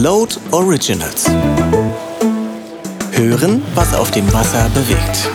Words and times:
Float 0.00 0.40
Originals. 0.50 1.28
Hören, 3.12 3.60
was 3.74 3.94
auf 3.94 4.10
dem 4.10 4.32
Wasser 4.32 4.70
bewegt. 4.70 5.28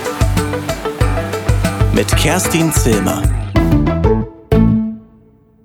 Mit 1.94 2.07
Kerstin 2.18 2.73
Zilmer. 2.73 3.21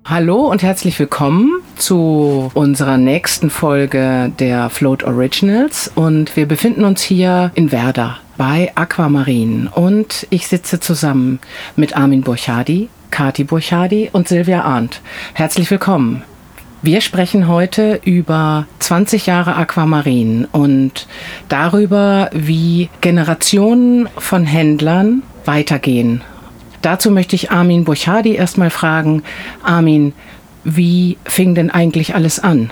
Hallo 0.05 0.41
und 0.51 0.61
herzlich 0.61 0.99
willkommen 0.99 1.63
zu 1.77 2.51
unserer 2.53 2.97
nächsten 2.97 3.49
Folge 3.49 4.31
der 4.37 4.69
Float 4.69 5.01
Originals. 5.01 5.91
Und 5.95 6.35
wir 6.35 6.47
befinden 6.47 6.85
uns 6.85 7.01
hier 7.01 7.49
in 7.55 7.71
Werder 7.71 8.19
bei 8.37 8.71
Aquamarin. 8.75 9.65
Und 9.65 10.27
ich 10.29 10.45
sitze 10.45 10.79
zusammen 10.79 11.39
mit 11.75 11.97
Armin 11.97 12.21
Burchadi, 12.21 12.87
Kati 13.09 13.45
Burchadi 13.45 14.11
und 14.13 14.27
Silvia 14.27 14.61
Arndt. 14.61 15.01
Herzlich 15.33 15.71
willkommen. 15.71 16.21
Wir 16.81 17.01
sprechen 17.01 17.47
heute 17.47 17.99
über 18.03 18.65
20 18.79 19.27
Jahre 19.27 19.55
Aquamarin 19.55 20.47
und 20.51 21.07
darüber, 21.47 22.29
wie 22.33 22.89
Generationen 23.01 24.09
von 24.17 24.45
Händlern 24.45 25.23
weitergehen 25.45 26.23
Dazu 26.81 27.11
möchte 27.11 27.35
ich 27.35 27.51
Armin 27.51 27.83
Burchadi 27.83 28.35
erstmal 28.35 28.71
fragen. 28.71 29.23
Armin, 29.63 30.13
wie 30.63 31.17
fing 31.25 31.53
denn 31.53 31.69
eigentlich 31.69 32.15
alles 32.15 32.39
an? 32.39 32.71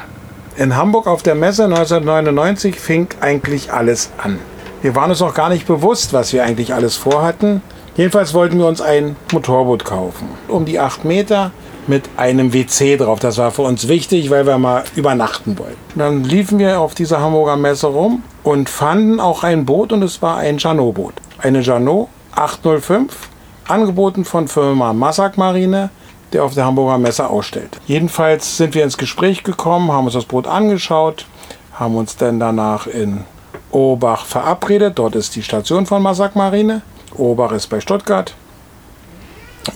In 0.58 0.76
Hamburg 0.76 1.08
auf 1.08 1.22
der 1.22 1.36
Messe 1.36 1.66
1999 1.66 2.80
fing 2.80 3.08
eigentlich 3.22 3.72
alles 3.72 4.10
an. 4.18 4.40
Wir 4.82 4.96
waren 4.96 5.12
uns 5.12 5.20
noch 5.20 5.34
gar 5.34 5.50
nicht 5.50 5.68
bewusst, 5.68 6.12
was 6.14 6.34
wir 6.34 6.44
eigentlich 6.44 6.74
alles 6.74 6.96
vorhatten. 6.96 7.62
Jedenfalls 7.96 8.34
wollten 8.34 8.58
wir 8.58 8.66
uns 8.66 8.82
ein 8.82 9.16
Motorboot 9.32 9.86
kaufen. 9.86 10.28
Um 10.48 10.66
die 10.66 10.80
8 10.80 11.06
Meter 11.06 11.52
mit 11.88 12.10
einem 12.18 12.54
WC 12.54 12.98
drauf. 12.98 13.20
Das 13.20 13.38
war 13.38 13.52
für 13.52 13.64
uns 13.64 13.88
wichtig, 13.88 14.30
weil 14.30 14.46
wir 14.46 14.58
mal 14.58 14.84
übernachten 14.96 15.58
wollten. 15.58 15.78
Dann 15.96 16.24
liefen 16.24 16.60
wir 16.60 16.80
auf 16.80 16.96
dieser 16.96 17.20
Hamburger 17.20 17.58
Messe 17.58 17.88
rum 17.88 18.24
und 18.44 18.70
fanden 18.70 19.20
auch 19.20 19.44
ein 19.44 19.66
Boot 19.66 19.92
und 19.92 20.04
es 20.04 20.22
war 20.22 20.38
ein 20.38 20.58
Janot-Boot. 20.58 21.16
Eine 21.40 21.62
Janot 21.62 22.10
805 22.36 23.30
angeboten 23.68 24.26
von 24.26 24.48
Firma 24.48 24.94
Massak 24.94 25.38
Marine, 25.38 25.90
der 26.34 26.44
auf 26.44 26.54
der 26.54 26.66
Hamburger 26.66 26.98
Messe 26.98 27.30
ausstellt. 27.30 27.80
Jedenfalls 27.88 28.58
sind 28.58 28.76
wir 28.76 28.84
ins 28.84 28.98
Gespräch 28.98 29.44
gekommen, 29.44 29.92
haben 29.92 30.06
uns 30.06 30.14
das 30.14 30.26
Boot 30.26 30.48
angeschaut, 30.48 31.26
haben 31.74 31.96
uns 31.96 32.18
dann 32.18 32.40
danach 32.40 32.88
in 32.88 33.24
Obach 33.72 34.26
verabredet. 34.26 34.98
Dort 34.98 35.16
ist 35.16 35.36
die 35.36 35.44
Station 35.44 35.86
von 35.86 36.02
Massak 36.02 36.36
Marine. 36.36 36.82
Obach 37.18 37.52
ist 37.52 37.68
bei 37.68 37.80
Stuttgart. 37.80 38.34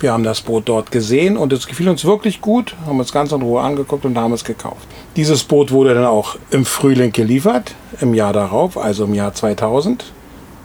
Wir 0.01 0.13
haben 0.13 0.23
das 0.23 0.41
Boot 0.41 0.63
dort 0.65 0.91
gesehen 0.91 1.37
und 1.37 1.53
es 1.53 1.67
gefiel 1.67 1.89
uns 1.89 2.05
wirklich 2.05 2.41
gut, 2.41 2.75
haben 2.85 2.99
uns 2.99 3.11
ganz 3.11 3.31
in 3.31 3.41
Ruhe 3.41 3.61
angeguckt 3.61 4.05
und 4.05 4.17
haben 4.17 4.33
es 4.33 4.43
gekauft. 4.43 4.87
Dieses 5.15 5.43
Boot 5.43 5.71
wurde 5.71 5.93
dann 5.93 6.05
auch 6.05 6.37
im 6.51 6.65
Frühling 6.65 7.11
geliefert, 7.11 7.75
im 8.01 8.13
Jahr 8.13 8.33
darauf, 8.33 8.77
also 8.77 9.05
im 9.05 9.13
Jahr 9.13 9.33
2000. 9.33 10.05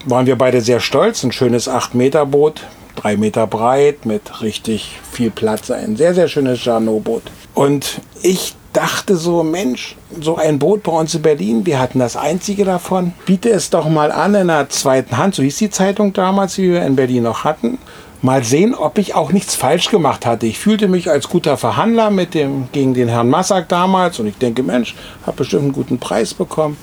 Waren 0.07 0.27
wir 0.27 0.37
beide 0.37 0.61
sehr 0.61 0.81
stolz, 0.81 1.23
ein 1.23 1.33
schönes 1.33 1.69
8-Meter-Boot 1.69 2.63
drei 2.99 3.17
Meter 3.17 3.47
breit 3.47 4.07
mit 4.07 4.43
richtig 4.43 4.99
viel 5.11 5.31
Platz. 5.31 5.71
Ein 5.71 5.97
sehr, 5.97 6.15
sehr 6.15 6.29
schönes 6.29 6.65
Janot-Boot. 6.65 7.23
Und 7.55 8.01
ich 8.23 8.55
dachte 8.73 9.17
so, 9.17 9.43
Mensch, 9.43 9.97
so 10.21 10.37
ein 10.37 10.59
Boot 10.59 10.83
bei 10.83 10.93
uns 10.93 11.15
in 11.15 11.23
Berlin, 11.23 11.67
wir 11.67 11.79
hatten 11.79 11.99
das 11.99 12.17
einzige 12.17 12.65
davon. 12.65 13.13
Biete 13.27 13.51
es 13.51 13.71
doch 13.71 13.89
mal 13.89 14.13
an 14.13 14.35
in 14.35 14.49
der 14.49 14.69
zweiten 14.69 15.17
Hand, 15.17 15.35
so 15.35 15.43
hieß 15.43 15.57
die 15.59 15.71
Zeitung 15.71 16.13
damals, 16.13 16.57
die 16.57 16.71
wir 16.71 16.85
in 16.85 16.97
Berlin 16.97 17.25
noch 17.25 17.45
hatten. 17.45 17.79
Mal 18.21 18.43
sehen, 18.43 18.75
ob 18.75 18.99
ich 18.99 19.15
auch 19.15 19.31
nichts 19.31 19.55
falsch 19.55 19.91
gemacht 19.91 20.27
hatte. 20.27 20.47
Ich 20.47 20.59
fühlte 20.59 20.89
mich 20.89 21.09
als 21.09 21.29
guter 21.29 21.57
Verhandler 21.57 22.11
mit 22.11 22.35
dem, 22.35 22.69
gegen 22.73 22.93
den 22.93 23.07
Herrn 23.07 23.31
Massak 23.31 23.69
damals 23.69 24.19
und 24.19 24.27
ich 24.27 24.37
denke, 24.37 24.65
Mensch, 24.65 24.97
habe 25.25 25.37
bestimmt 25.37 25.63
einen 25.63 25.73
guten 25.73 25.99
Preis 25.99 26.35
bekommen 26.35 26.77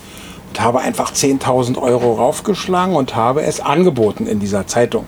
und 0.48 0.62
habe 0.62 0.80
einfach 0.80 1.12
10.000 1.12 1.78
Euro 1.82 2.14
raufgeschlagen 2.14 2.96
und 2.96 3.18
habe 3.18 3.42
es 3.44 3.60
angeboten 3.60 4.28
in 4.28 4.40
dieser 4.40 4.66
Zeitung 4.66 5.06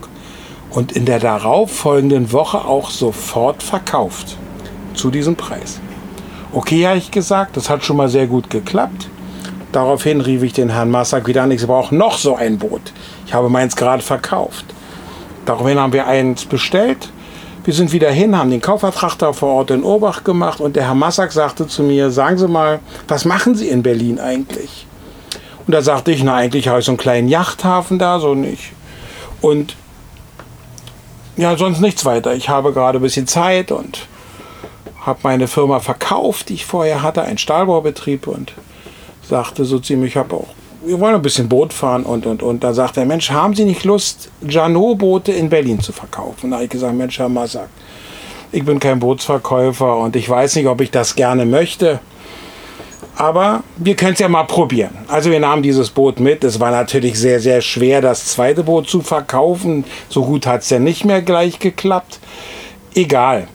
und 0.70 0.92
in 0.92 1.06
der 1.06 1.20
darauffolgenden 1.20 2.34
Woche 2.34 2.66
auch 2.66 2.90
sofort 2.90 3.64
verkauft 3.64 4.38
zu 4.96 5.12
diesem 5.12 5.38
Preis. 5.38 5.80
Okay, 6.52 6.86
habe 6.86 6.98
ich 6.98 7.10
gesagt, 7.10 7.56
das 7.56 7.70
hat 7.70 7.86
schon 7.86 7.96
mal 7.96 8.10
sehr 8.10 8.28
gut 8.28 8.50
geklappt. 8.50 9.08
Daraufhin 9.72 10.20
rief 10.20 10.44
ich 10.44 10.52
den 10.52 10.72
Herrn 10.72 10.92
Massak 10.92 11.26
wieder 11.28 11.44
an, 11.44 11.52
ich 11.52 11.66
brauche 11.66 11.96
noch 11.96 12.18
so 12.18 12.36
ein 12.36 12.58
Boot. 12.58 12.94
Ich 13.26 13.34
habe 13.34 13.50
meins 13.50 13.78
gerade 13.78 14.04
verkauft. 14.04 14.66
Daraufhin 15.48 15.80
haben 15.80 15.94
wir 15.94 16.06
eins 16.06 16.46
bestellt. 16.46 17.10
Wir 17.64 17.74
sind 17.74 17.94
wieder 17.94 18.12
hin, 18.12 18.38
haben 18.38 18.52
den 18.52 18.62
Kaufvertrag 18.62 19.16
da 19.18 19.32
vor 19.32 19.50
Ort 19.50 19.72
in 19.72 19.84
Orbach 19.84 20.26
gemacht 20.26 20.60
und 20.60 20.76
der 20.76 20.86
Herr 20.86 20.94
Massak 20.94 21.32
sagte 21.32 21.68
zu 21.68 21.84
mir, 21.84 22.12
sagen 22.12 22.38
Sie 22.38 22.50
mal, 22.50 22.82
was 23.08 23.24
machen 23.24 23.56
Sie 23.56 23.70
in 23.70 23.82
Berlin 23.82 24.20
eigentlich? 24.20 24.86
Und 25.66 25.74
da 25.74 25.82
sagte 25.82 26.12
ich, 26.12 26.22
na 26.22 26.36
eigentlich 26.36 26.68
habe 26.68 26.80
ich 26.80 26.86
so 26.86 26.92
einen 26.92 26.98
kleinen 26.98 27.30
Yachthafen 27.30 27.98
da, 27.98 28.20
so 28.20 28.36
nicht. 28.36 28.74
Und 29.42 29.78
ja, 31.38 31.56
sonst 31.56 31.80
nichts 31.80 32.04
weiter. 32.04 32.36
Ich 32.36 32.50
habe 32.50 32.74
gerade 32.74 33.00
ein 33.00 33.02
bisschen 33.02 33.28
Zeit 33.28 33.72
und 33.72 34.08
habe 35.06 35.20
meine 35.24 35.48
Firma 35.48 35.80
verkauft, 35.80 36.50
die 36.50 36.56
ich 36.56 36.66
vorher 36.66 37.04
hatte, 37.04 37.22
einen 37.22 37.38
Stahlbaubetrieb 37.38 38.28
und 38.28 38.52
sagte 39.30 39.64
so 39.64 39.80
ziemlich, 39.80 40.12
ich 40.12 40.18
habe 40.18 40.36
auch, 40.36 40.48
wir 40.84 41.00
wollen 41.00 41.16
ein 41.16 41.22
bisschen 41.22 41.50
Boot 41.50 41.74
fahren 41.74 42.04
und 42.04 42.26
und 42.26 42.44
und. 42.44 42.64
Da 42.64 42.74
sagt 42.74 42.98
der 42.98 43.06
Mensch, 43.06 43.32
haben 43.32 43.56
Sie 43.56 43.66
nicht 43.66 43.84
Lust, 43.84 44.30
Janot-Boote 44.48 45.32
in 45.32 45.50
Berlin 45.50 45.80
zu 45.80 45.92
verkaufen? 45.92 46.52
Da 46.52 46.58
habe 46.58 46.66
ich 46.66 46.70
gesagt, 46.70 46.96
Mensch, 46.96 47.20
Herr 47.20 47.30
Massak, 47.30 47.70
ich 48.52 48.64
bin 48.64 48.80
kein 48.80 49.00
Bootsverkäufer 49.00 49.98
und 49.98 50.16
ich 50.16 50.30
weiß 50.30 50.56
nicht, 50.56 50.68
ob 50.68 50.82
ich 50.82 50.92
das 50.92 51.16
gerne 51.16 51.46
möchte. 51.46 52.00
Aber 53.16 53.64
wir 53.78 53.96
können 53.96 54.14
es 54.14 54.20
ja 54.20 54.30
mal 54.30 54.44
probieren. 54.44 54.96
Also 55.08 55.32
wir 55.32 55.40
nahmen 55.40 55.64
dieses 55.64 55.90
Boot 55.90 56.20
mit. 56.20 56.44
Es 56.44 56.60
war 56.60 56.70
natürlich 56.70 57.18
sehr, 57.18 57.40
sehr 57.40 57.62
schwer, 57.62 58.00
das 58.00 58.26
zweite 58.26 58.64
Boot 58.64 58.88
zu 58.88 59.02
verkaufen. 59.02 59.86
So 60.08 60.24
gut 60.24 60.46
hat 60.46 60.62
es 60.62 60.70
ja 60.70 60.78
nicht 60.78 61.04
mehr 61.04 61.24
gleich 61.24 61.58
geklappt. 61.58 62.20
Egal. 62.94 63.48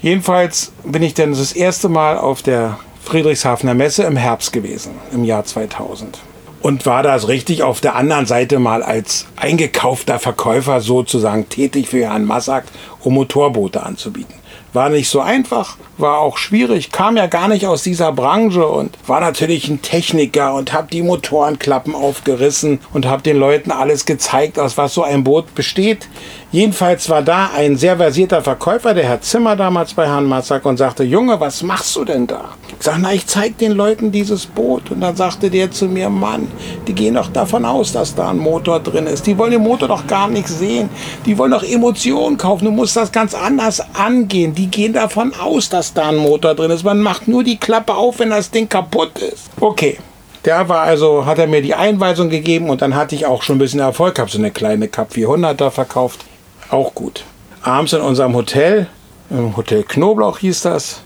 Jedenfalls 0.00 0.72
bin 0.84 1.02
ich 1.02 1.14
dann 1.14 1.30
das 1.30 1.52
erste 1.52 1.88
Mal 1.88 2.16
auf 2.16 2.42
der 2.42 2.78
Friedrichshafener 3.02 3.74
Messe 3.74 4.04
im 4.04 4.16
Herbst 4.16 4.52
gewesen, 4.52 4.92
im 5.12 5.24
Jahr 5.24 5.44
2000. 5.44 6.18
Und 6.62 6.86
war 6.86 7.02
da 7.02 7.14
richtig 7.16 7.64
auf 7.64 7.80
der 7.80 7.96
anderen 7.96 8.24
Seite 8.26 8.60
mal 8.60 8.84
als 8.84 9.26
eingekaufter 9.36 10.20
Verkäufer 10.20 10.80
sozusagen 10.80 11.48
tätig 11.48 11.88
für 11.88 12.04
Herrn 12.04 12.24
Massak, 12.24 12.64
um 13.00 13.14
Motorboote 13.14 13.82
anzubieten. 13.82 14.34
War 14.72 14.88
nicht 14.88 15.08
so 15.08 15.20
einfach, 15.20 15.76
war 15.98 16.18
auch 16.18 16.38
schwierig, 16.38 16.92
kam 16.92 17.16
ja 17.16 17.26
gar 17.26 17.48
nicht 17.48 17.66
aus 17.66 17.82
dieser 17.82 18.12
Branche 18.12 18.66
und 18.66 18.96
war 19.06 19.20
natürlich 19.20 19.68
ein 19.68 19.82
Techniker 19.82 20.54
und 20.54 20.72
habe 20.72 20.88
die 20.90 21.02
Motorenklappen 21.02 21.94
aufgerissen 21.94 22.80
und 22.92 23.06
habe 23.06 23.22
den 23.22 23.36
Leuten 23.36 23.70
alles 23.70 24.04
gezeigt, 24.04 24.58
aus 24.58 24.76
was 24.76 24.94
so 24.94 25.02
ein 25.02 25.24
Boot 25.24 25.54
besteht. 25.54 26.08
Jedenfalls 26.52 27.08
war 27.08 27.22
da 27.22 27.50
ein 27.56 27.76
sehr 27.76 27.96
versierter 27.96 28.42
Verkäufer, 28.42 28.92
der 28.92 29.04
Herr 29.04 29.22
Zimmer 29.22 29.56
damals 29.56 29.94
bei 29.94 30.06
Herrn 30.06 30.26
Massak 30.26 30.66
und 30.66 30.76
sagte, 30.76 31.02
Junge, 31.02 31.40
was 31.40 31.62
machst 31.62 31.96
du 31.96 32.04
denn 32.04 32.26
da? 32.26 32.50
Ich 32.78 32.84
sag, 32.84 32.98
na, 33.00 33.14
ich 33.14 33.26
zeig 33.26 33.56
den 33.56 33.72
Leuten 33.72 34.12
dieses 34.12 34.44
Boot. 34.44 34.90
Und 34.90 35.00
dann 35.00 35.16
sagte 35.16 35.48
der 35.48 35.70
zu 35.70 35.86
mir, 35.86 36.10
Mann, 36.10 36.48
die 36.86 36.92
gehen 36.92 37.14
doch 37.14 37.28
davon 37.32 37.64
aus, 37.64 37.92
dass 37.92 38.14
da 38.14 38.28
ein 38.28 38.36
Motor 38.36 38.80
drin 38.80 39.06
ist. 39.06 39.26
Die 39.26 39.38
wollen 39.38 39.52
den 39.52 39.62
Motor 39.62 39.88
doch 39.88 40.06
gar 40.06 40.28
nicht 40.28 40.46
sehen. 40.46 40.90
Die 41.24 41.38
wollen 41.38 41.52
doch 41.52 41.62
Emotionen 41.62 42.36
kaufen. 42.36 42.66
Du 42.66 42.70
musst 42.70 42.96
das 42.96 43.10
ganz 43.10 43.34
anders 43.34 43.82
angehen. 43.94 44.54
Die 44.54 44.66
gehen 44.66 44.92
davon 44.92 45.32
aus, 45.34 45.70
dass 45.70 45.81
da 45.94 46.08
ein 46.08 46.16
Motor 46.16 46.54
drin 46.54 46.70
ist. 46.70 46.84
Man 46.84 47.00
macht 47.00 47.28
nur 47.28 47.44
die 47.44 47.56
Klappe 47.56 47.94
auf, 47.94 48.18
wenn 48.18 48.30
das 48.30 48.50
Ding 48.50 48.68
kaputt 48.68 49.18
ist. 49.18 49.50
Okay. 49.60 49.98
Der 50.44 50.68
war 50.68 50.80
also, 50.80 51.24
hat 51.24 51.38
er 51.38 51.46
mir 51.46 51.62
die 51.62 51.74
Einweisung 51.74 52.28
gegeben 52.28 52.68
und 52.68 52.82
dann 52.82 52.96
hatte 52.96 53.14
ich 53.14 53.26
auch 53.26 53.42
schon 53.42 53.56
ein 53.56 53.60
bisschen 53.60 53.80
Erfolg. 53.80 54.18
Habe 54.18 54.30
so 54.30 54.38
eine 54.38 54.50
kleine 54.50 54.88
Cup 54.88 55.12
400er 55.12 55.70
verkauft 55.70 56.24
auch 56.70 56.94
gut. 56.94 57.24
Abends 57.62 57.92
in 57.92 58.00
unserem 58.00 58.34
Hotel, 58.34 58.88
im 59.30 59.56
Hotel 59.56 59.84
Knoblauch 59.84 60.38
hieß 60.38 60.62
das, 60.62 61.02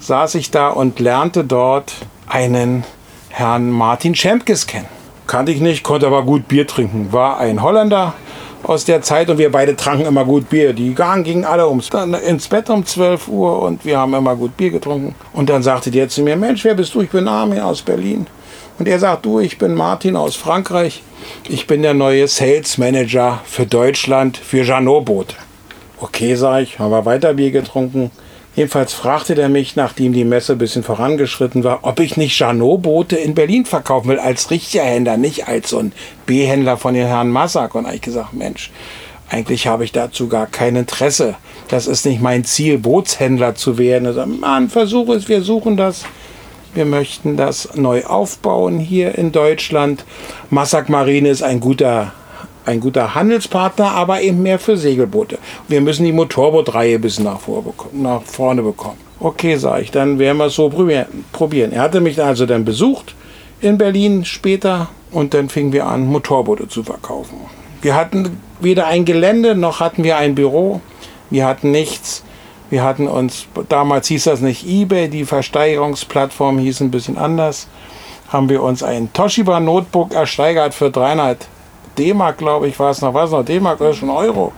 saß 0.00 0.34
ich 0.34 0.50
da 0.50 0.68
und 0.68 1.00
lernte 1.00 1.44
dort 1.44 1.94
einen 2.28 2.84
Herrn 3.30 3.70
Martin 3.70 4.14
Schempkes 4.14 4.66
kennen. 4.66 4.88
Kannte 5.26 5.52
ich 5.52 5.60
nicht, 5.60 5.82
konnte 5.82 6.06
aber 6.06 6.22
gut 6.24 6.46
Bier 6.46 6.66
trinken. 6.66 7.12
War 7.12 7.38
ein 7.38 7.62
Holländer 7.62 8.12
aus 8.64 8.84
der 8.84 9.02
Zeit 9.02 9.30
und 9.30 9.38
wir 9.38 9.52
beide 9.52 9.76
tranken 9.76 10.06
immer 10.06 10.24
gut 10.24 10.48
Bier. 10.48 10.72
Die 10.72 10.94
Gang 10.94 11.24
gingen 11.24 11.44
alle 11.44 11.68
ums, 11.68 11.90
ins 12.26 12.48
Bett 12.48 12.70
um 12.70 12.84
12 12.84 13.28
Uhr 13.28 13.62
und 13.62 13.84
wir 13.84 13.98
haben 13.98 14.14
immer 14.14 14.36
gut 14.36 14.56
Bier 14.56 14.70
getrunken. 14.70 15.14
Und 15.32 15.50
dann 15.50 15.62
sagte 15.62 15.90
der 15.90 16.08
zu 16.08 16.22
mir, 16.22 16.36
Mensch, 16.36 16.64
wer 16.64 16.74
bist 16.74 16.94
du? 16.94 17.02
Ich 17.02 17.10
bin 17.10 17.28
Armin 17.28 17.60
aus 17.60 17.82
Berlin. 17.82 18.26
Und 18.78 18.88
er 18.88 18.98
sagt, 18.98 19.24
du, 19.24 19.38
ich 19.38 19.58
bin 19.58 19.74
Martin 19.74 20.16
aus 20.16 20.34
Frankreich. 20.34 21.02
Ich 21.48 21.66
bin 21.66 21.82
der 21.82 21.94
neue 21.94 22.26
Sales 22.26 22.76
Manager 22.78 23.40
für 23.44 23.66
Deutschland 23.66 24.36
für 24.36 24.62
Janot-Boote. 24.64 25.36
Okay, 26.00 26.34
sage 26.34 26.64
ich, 26.64 26.78
haben 26.78 26.90
wir 26.90 27.04
weiter 27.04 27.34
Bier 27.34 27.50
getrunken. 27.50 28.10
Jedenfalls 28.56 28.92
fragte 28.92 29.34
der 29.34 29.48
mich, 29.48 29.74
nachdem 29.74 30.12
die 30.12 30.24
Messe 30.24 30.52
ein 30.52 30.58
bisschen 30.58 30.84
vorangeschritten 30.84 31.64
war, 31.64 31.80
ob 31.82 31.98
ich 31.98 32.16
nicht 32.16 32.38
Janot-Boote 32.38 33.16
in 33.16 33.34
Berlin 33.34 33.66
verkaufen 33.66 34.08
will, 34.08 34.18
als 34.20 34.50
richtiger 34.50 34.84
Händler, 34.84 35.16
nicht 35.16 35.48
als 35.48 35.70
so 35.70 35.78
ein 35.78 35.92
B-Händler 36.26 36.76
von 36.76 36.94
den 36.94 37.06
Herrn 37.06 37.30
Massak. 37.30 37.74
Und 37.74 37.92
ich 37.92 38.00
gesagt, 38.00 38.32
Mensch, 38.32 38.70
eigentlich 39.28 39.66
habe 39.66 39.84
ich 39.84 39.90
dazu 39.90 40.28
gar 40.28 40.46
kein 40.46 40.76
Interesse. 40.76 41.34
Das 41.68 41.88
ist 41.88 42.06
nicht 42.06 42.22
mein 42.22 42.44
Ziel, 42.44 42.78
Bootshändler 42.78 43.56
zu 43.56 43.76
werden. 43.78 44.06
Er 44.06 44.12
sagt, 44.12 44.28
Mann, 44.40 44.68
versuche 44.68 45.14
es, 45.14 45.28
wir 45.28 45.42
suchen 45.42 45.76
das. 45.76 46.04
Wir 46.74 46.84
möchten 46.84 47.36
das 47.36 47.70
neu 47.74 48.04
aufbauen 48.04 48.78
hier 48.78 49.16
in 49.16 49.32
Deutschland. 49.32 50.04
Massak 50.50 50.88
Marine 50.88 51.28
ist 51.28 51.42
ein 51.42 51.60
guter, 51.60 52.12
ein 52.66 52.80
guter 52.80 53.14
Handelspartner, 53.14 53.90
aber 53.90 54.20
eben 54.22 54.42
mehr 54.42 54.58
für 54.58 54.76
Segelboote. 54.76 55.38
Wir 55.68 55.80
müssen 55.80 56.04
die 56.04 56.12
Motorbootreihe 56.12 56.98
bis 56.98 57.18
nach, 57.18 57.40
nach 57.92 58.22
vorne 58.22 58.62
bekommen. 58.62 58.98
Okay, 59.20 59.56
sage 59.56 59.82
ich, 59.82 59.90
dann 59.90 60.18
werden 60.18 60.38
wir 60.38 60.46
es 60.46 60.54
so 60.54 60.68
probieren. 60.68 61.72
Er 61.72 61.82
hatte 61.82 62.00
mich 62.00 62.22
also 62.22 62.46
dann 62.46 62.64
besucht 62.64 63.14
in 63.60 63.78
Berlin 63.78 64.24
später 64.24 64.88
und 65.10 65.34
dann 65.34 65.48
fingen 65.48 65.72
wir 65.72 65.86
an, 65.86 66.06
Motorboote 66.06 66.68
zu 66.68 66.82
verkaufen. 66.82 67.38
Wir 67.80 67.94
hatten 67.94 68.40
weder 68.60 68.86
ein 68.86 69.04
Gelände 69.04 69.54
noch 69.54 69.80
hatten 69.80 70.04
wir 70.04 70.16
ein 70.16 70.34
Büro. 70.34 70.80
Wir 71.30 71.46
hatten 71.46 71.70
nichts. 71.70 72.24
Wir 72.70 72.82
hatten 72.82 73.06
uns, 73.06 73.46
damals 73.68 74.08
hieß 74.08 74.24
das 74.24 74.40
nicht 74.40 74.66
eBay, 74.66 75.08
die 75.08 75.24
Versteigerungsplattform 75.24 76.58
hieß 76.58 76.80
ein 76.80 76.90
bisschen 76.90 77.18
anders, 77.18 77.68
haben 78.28 78.48
wir 78.48 78.62
uns 78.62 78.82
ein 78.82 79.12
Toshiba 79.12 79.60
Notebook 79.60 80.14
ersteigert 80.14 80.74
für 80.74 80.90
300 80.90 81.46
D-Mark, 81.98 82.38
glaube 82.38 82.68
ich, 82.68 82.78
war 82.78 82.90
es 82.90 83.00
noch, 83.00 83.14
was 83.14 83.30
noch, 83.30 83.44
D-Mark 83.44 83.80
oder 83.80 83.94
schon 83.94 84.10
Euro. 84.10 84.52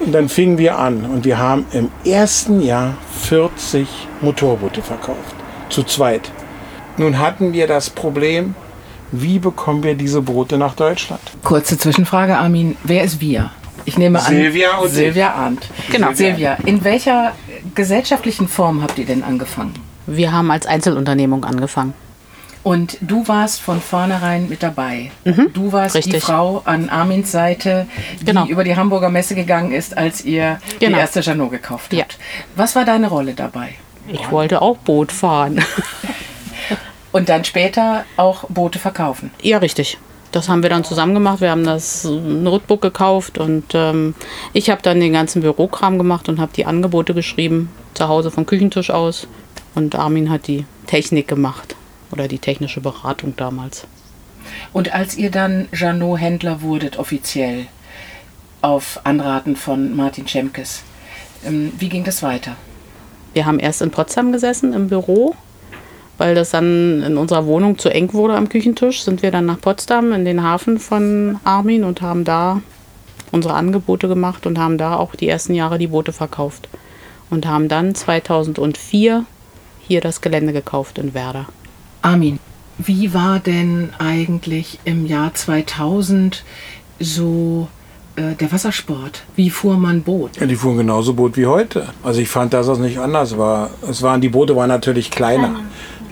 Und 0.00 0.12
dann 0.12 0.28
fingen 0.28 0.58
wir 0.58 0.78
an 0.78 1.04
und 1.04 1.24
wir 1.24 1.38
haben 1.38 1.66
im 1.72 1.90
ersten 2.04 2.60
Jahr 2.60 2.94
40 3.22 3.86
Motorboote 4.20 4.82
verkauft. 4.82 5.34
Zu 5.70 5.84
zweit. 5.84 6.30
Nun 6.96 7.18
hatten 7.18 7.52
wir 7.52 7.66
das 7.66 7.90
Problem, 7.90 8.54
wie 9.12 9.38
bekommen 9.38 9.82
wir 9.82 9.94
diese 9.94 10.22
Boote 10.22 10.58
nach 10.58 10.74
Deutschland? 10.74 11.22
Kurze 11.42 11.78
Zwischenfrage, 11.78 12.36
Armin. 12.36 12.76
Wer 12.82 13.04
ist 13.04 13.20
wir? 13.20 13.50
Ich 13.84 13.98
nehme 13.98 14.18
an. 14.18 14.26
Silvia 14.26 14.76
und 14.78 14.88
Silvia 14.88 15.32
Arndt. 15.34 15.68
Genau. 15.90 16.12
Silvia, 16.12 16.56
in 16.64 16.84
welcher 16.84 17.32
gesellschaftlichen 17.74 18.48
Form 18.48 18.82
habt 18.82 18.98
ihr 18.98 19.06
denn 19.06 19.22
angefangen? 19.22 19.74
Wir 20.06 20.32
haben 20.32 20.50
als 20.50 20.66
Einzelunternehmung 20.66 21.44
angefangen. 21.44 21.94
Und 22.64 22.96
du 23.02 23.28
warst 23.28 23.60
von 23.60 23.80
vornherein 23.80 24.48
mit 24.48 24.62
dabei. 24.62 25.10
du 25.24 25.70
warst 25.72 25.94
die 25.94 25.98
Mhm. 25.98 26.04
richtig. 26.04 26.22
Frau 26.24 26.62
an 26.64 26.88
Armins 26.88 27.30
Seite, 27.30 27.86
die 28.20 28.24
Genau. 28.24 28.46
über 28.46 28.64
die 28.64 28.74
Hamburger 28.74 29.10
Messe 29.10 29.34
gegangen 29.34 29.70
ist, 29.70 29.96
als 29.96 30.24
ihr 30.24 30.58
die 30.80 30.86
Genau. 30.86 30.98
erste 30.98 31.20
Janot 31.20 31.50
gekauft 31.52 31.92
habt. 31.92 31.92
Ja. 31.92 32.06
Was 32.56 32.74
war 32.74 32.84
deine 32.86 33.08
Rolle 33.08 33.34
dabei? 33.34 33.74
Ich 34.08 34.30
wollte 34.30 34.60
auch 34.62 34.78
Boot 34.78 35.12
fahren. 35.12 35.62
Und 37.12 37.28
dann 37.28 37.44
später 37.44 38.04
auch 38.16 38.44
Boote 38.48 38.78
verkaufen. 38.78 39.30
ja, 39.42 39.58
richtig. 39.58 39.98
Das 40.32 40.48
haben 40.48 40.64
wir 40.64 40.70
dann 40.70 40.82
zusammen 40.82 41.14
gemacht. 41.14 41.40
Wir 41.40 41.50
haben 41.52 41.62
das 41.62 42.02
Notebook 42.02 42.80
gekauft 42.82 43.38
und 43.38 43.66
ähm, 43.72 44.16
ich 44.52 44.68
habe 44.68 44.82
dann 44.82 44.98
den 44.98 45.12
ganzen 45.12 45.42
Bürokram 45.42 45.96
gemacht 45.96 46.28
und 46.28 46.40
habe 46.40 46.50
die 46.56 46.66
Angebote 46.66 47.14
geschrieben, 47.14 47.68
zu 47.94 48.08
Hause 48.08 48.32
vom 48.32 48.44
Küchentisch 48.44 48.90
aus. 48.90 49.28
Und 49.76 49.94
Armin 49.94 50.30
hat 50.30 50.48
die 50.48 50.64
Technik 50.88 51.28
gemacht 51.28 51.76
oder 52.14 52.28
die 52.28 52.38
technische 52.38 52.80
Beratung 52.80 53.34
damals. 53.36 53.86
Und 54.72 54.94
als 54.94 55.16
ihr 55.16 55.30
dann 55.30 55.68
Janot-Händler 55.72 56.62
wurdet, 56.62 56.96
offiziell, 56.98 57.66
auf 58.62 59.00
Anraten 59.04 59.56
von 59.56 59.94
Martin 59.96 60.28
Schemkes, 60.28 60.84
ähm, 61.44 61.72
wie 61.76 61.88
ging 61.88 62.04
das 62.04 62.22
weiter? 62.22 62.56
Wir 63.32 63.46
haben 63.46 63.58
erst 63.58 63.82
in 63.82 63.90
Potsdam 63.90 64.30
gesessen 64.30 64.72
im 64.72 64.88
Büro, 64.88 65.34
weil 66.18 66.36
das 66.36 66.50
dann 66.50 67.02
in 67.02 67.16
unserer 67.16 67.46
Wohnung 67.46 67.78
zu 67.78 67.88
eng 67.88 68.12
wurde 68.12 68.36
am 68.36 68.48
Küchentisch. 68.48 69.02
Sind 69.02 69.22
wir 69.22 69.32
dann 69.32 69.46
nach 69.46 69.60
Potsdam 69.60 70.12
in 70.12 70.24
den 70.24 70.44
Hafen 70.44 70.78
von 70.78 71.40
Armin 71.42 71.82
und 71.82 72.00
haben 72.00 72.24
da 72.24 72.62
unsere 73.32 73.54
Angebote 73.54 74.06
gemacht 74.06 74.46
und 74.46 74.56
haben 74.56 74.78
da 74.78 74.96
auch 74.96 75.16
die 75.16 75.28
ersten 75.28 75.54
Jahre 75.54 75.78
die 75.78 75.88
Boote 75.88 76.12
verkauft. 76.12 76.68
Und 77.28 77.46
haben 77.46 77.68
dann 77.68 77.96
2004 77.96 79.26
hier 79.86 80.00
das 80.00 80.20
Gelände 80.20 80.52
gekauft 80.52 80.98
in 80.98 81.12
Werder. 81.14 81.46
Armin, 82.04 82.38
wie 82.76 83.14
war 83.14 83.38
denn 83.38 83.88
eigentlich 83.98 84.78
im 84.84 85.06
Jahr 85.06 85.32
2000 85.32 86.44
so 87.00 87.68
äh, 88.16 88.34
der 88.34 88.52
Wassersport? 88.52 89.22
Wie 89.36 89.48
fuhr 89.48 89.78
man 89.78 90.02
Boot? 90.02 90.36
Ja, 90.38 90.44
die 90.44 90.56
fuhren 90.56 90.76
genauso 90.76 91.14
Boot 91.14 91.38
wie 91.38 91.46
heute. 91.46 91.86
Also 92.02 92.20
ich 92.20 92.28
fand, 92.28 92.52
dass 92.52 92.66
das 92.66 92.78
nicht 92.78 92.98
anders 92.98 93.38
war. 93.38 93.70
Es 93.88 94.02
waren, 94.02 94.20
die 94.20 94.28
Boote 94.28 94.54
waren 94.54 94.68
natürlich 94.68 95.10
kleiner. 95.10 95.60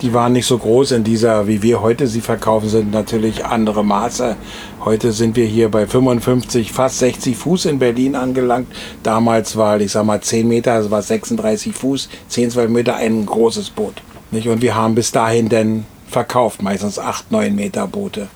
Die 0.01 0.15
waren 0.15 0.33
nicht 0.33 0.47
so 0.47 0.57
groß 0.57 0.93
in 0.93 1.03
dieser, 1.03 1.47
wie 1.47 1.61
wir 1.61 1.79
heute 1.81 2.07
sie 2.07 2.21
verkaufen, 2.21 2.69
sind 2.69 2.91
natürlich 2.91 3.45
andere 3.45 3.85
Maße. 3.85 4.35
Heute 4.83 5.11
sind 5.11 5.35
wir 5.35 5.45
hier 5.45 5.69
bei 5.69 5.85
55, 5.85 6.71
fast 6.71 6.97
60 6.99 7.37
Fuß 7.37 7.65
in 7.65 7.77
Berlin 7.77 8.15
angelangt. 8.15 8.67
Damals 9.03 9.55
war, 9.57 9.79
ich 9.79 9.91
sag 9.91 10.05
mal, 10.07 10.21
10 10.21 10.47
Meter, 10.47 10.79
das 10.79 10.89
war 10.89 11.03
36 11.03 11.75
Fuß, 11.75 12.09
10, 12.29 12.49
12 12.49 12.71
Meter 12.71 12.95
ein 12.95 13.27
großes 13.27 13.69
Boot. 13.69 14.01
Nicht? 14.33 14.47
Und 14.47 14.61
wir 14.61 14.75
haben 14.75 14.95
bis 14.95 15.11
dahin 15.11 15.47
dann 15.49 15.85
verkauft, 16.07 16.61
meistens 16.61 16.99
8, 16.99 17.31
9 17.31 17.55
Meter 17.55 17.87
Boote. 17.87 18.27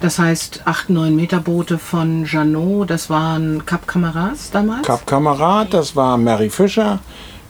Das 0.00 0.18
heißt, 0.18 0.62
8, 0.66 0.90
9 0.90 1.16
Meter 1.16 1.40
Boote 1.40 1.78
von 1.78 2.26
Janot, 2.26 2.90
das 2.90 3.08
waren 3.08 3.64
Cap 3.64 3.86
Camarades 3.86 4.50
damals? 4.50 4.86
Cap 4.86 5.06
Kamerad, 5.06 5.72
das 5.72 5.96
war 5.96 6.18
Mary 6.18 6.50
Fischer. 6.50 6.98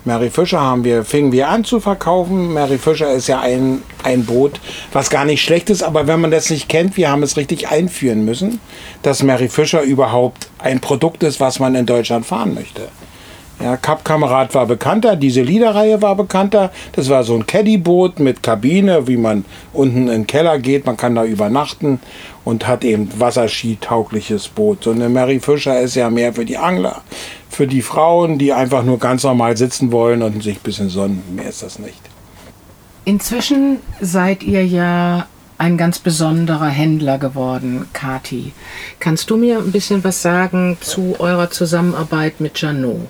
Mary 0.04 0.30
Fischer 0.30 0.60
haben 0.60 0.84
wir, 0.84 1.04
fingen 1.04 1.32
wir 1.32 1.48
an 1.48 1.64
zu 1.64 1.80
verkaufen. 1.80 2.52
Mary 2.52 2.78
Fischer 2.78 3.12
ist 3.12 3.26
ja 3.26 3.40
ein, 3.40 3.82
ein 4.04 4.24
Boot, 4.24 4.60
was 4.92 5.10
gar 5.10 5.24
nicht 5.24 5.42
schlecht 5.42 5.68
ist, 5.68 5.82
aber 5.82 6.06
wenn 6.06 6.20
man 6.20 6.30
das 6.30 6.48
nicht 6.48 6.68
kennt, 6.68 6.96
wir 6.96 7.10
haben 7.10 7.24
es 7.24 7.36
richtig 7.36 7.68
einführen 7.68 8.24
müssen, 8.24 8.60
dass 9.02 9.24
Mary 9.24 9.48
Fischer 9.48 9.82
überhaupt 9.82 10.48
ein 10.58 10.78
Produkt 10.78 11.24
ist, 11.24 11.40
was 11.40 11.58
man 11.58 11.74
in 11.74 11.86
Deutschland 11.86 12.24
fahren 12.24 12.54
möchte. 12.54 12.88
Ja, 13.58 13.78
Cap 13.78 14.04
Kamerad 14.04 14.54
war 14.54 14.66
bekannter, 14.66 15.16
diese 15.16 15.40
Liederreihe 15.40 16.02
war 16.02 16.14
bekannter. 16.14 16.70
Das 16.92 17.08
war 17.08 17.24
so 17.24 17.34
ein 17.34 17.46
Caddy-Boot 17.46 18.20
mit 18.20 18.42
Kabine, 18.42 19.06
wie 19.08 19.16
man 19.16 19.46
unten 19.72 20.02
in 20.02 20.06
den 20.08 20.26
Keller 20.26 20.58
geht. 20.58 20.84
Man 20.84 20.98
kann 20.98 21.14
da 21.14 21.24
übernachten 21.24 22.00
und 22.44 22.66
hat 22.66 22.84
eben 22.84 23.08
wasserskitaugliches 23.18 24.48
Boot. 24.48 24.84
So 24.84 24.90
eine 24.90 25.08
Mary 25.08 25.40
Fischer 25.40 25.80
ist 25.80 25.94
ja 25.94 26.10
mehr 26.10 26.34
für 26.34 26.44
die 26.44 26.58
Angler, 26.58 27.00
für 27.48 27.66
die 27.66 27.80
Frauen, 27.80 28.38
die 28.38 28.52
einfach 28.52 28.82
nur 28.82 28.98
ganz 28.98 29.22
normal 29.24 29.56
sitzen 29.56 29.90
wollen 29.90 30.22
und 30.22 30.42
sich 30.42 30.58
ein 30.58 30.62
bisschen 30.62 30.90
sonnen. 30.90 31.22
Mehr 31.34 31.48
ist 31.48 31.62
das 31.62 31.78
nicht. 31.78 32.00
Inzwischen 33.06 33.78
seid 34.00 34.42
ihr 34.42 34.66
ja 34.66 35.26
ein 35.56 35.78
ganz 35.78 35.98
besonderer 35.98 36.68
Händler 36.68 37.16
geworden, 37.16 37.88
Kati. 37.94 38.52
Kannst 39.00 39.30
du 39.30 39.38
mir 39.38 39.58
ein 39.58 39.72
bisschen 39.72 40.04
was 40.04 40.20
sagen 40.20 40.76
zu 40.80 41.16
eurer 41.18 41.50
Zusammenarbeit 41.50 42.40
mit 42.40 42.60
Janot? 42.60 43.08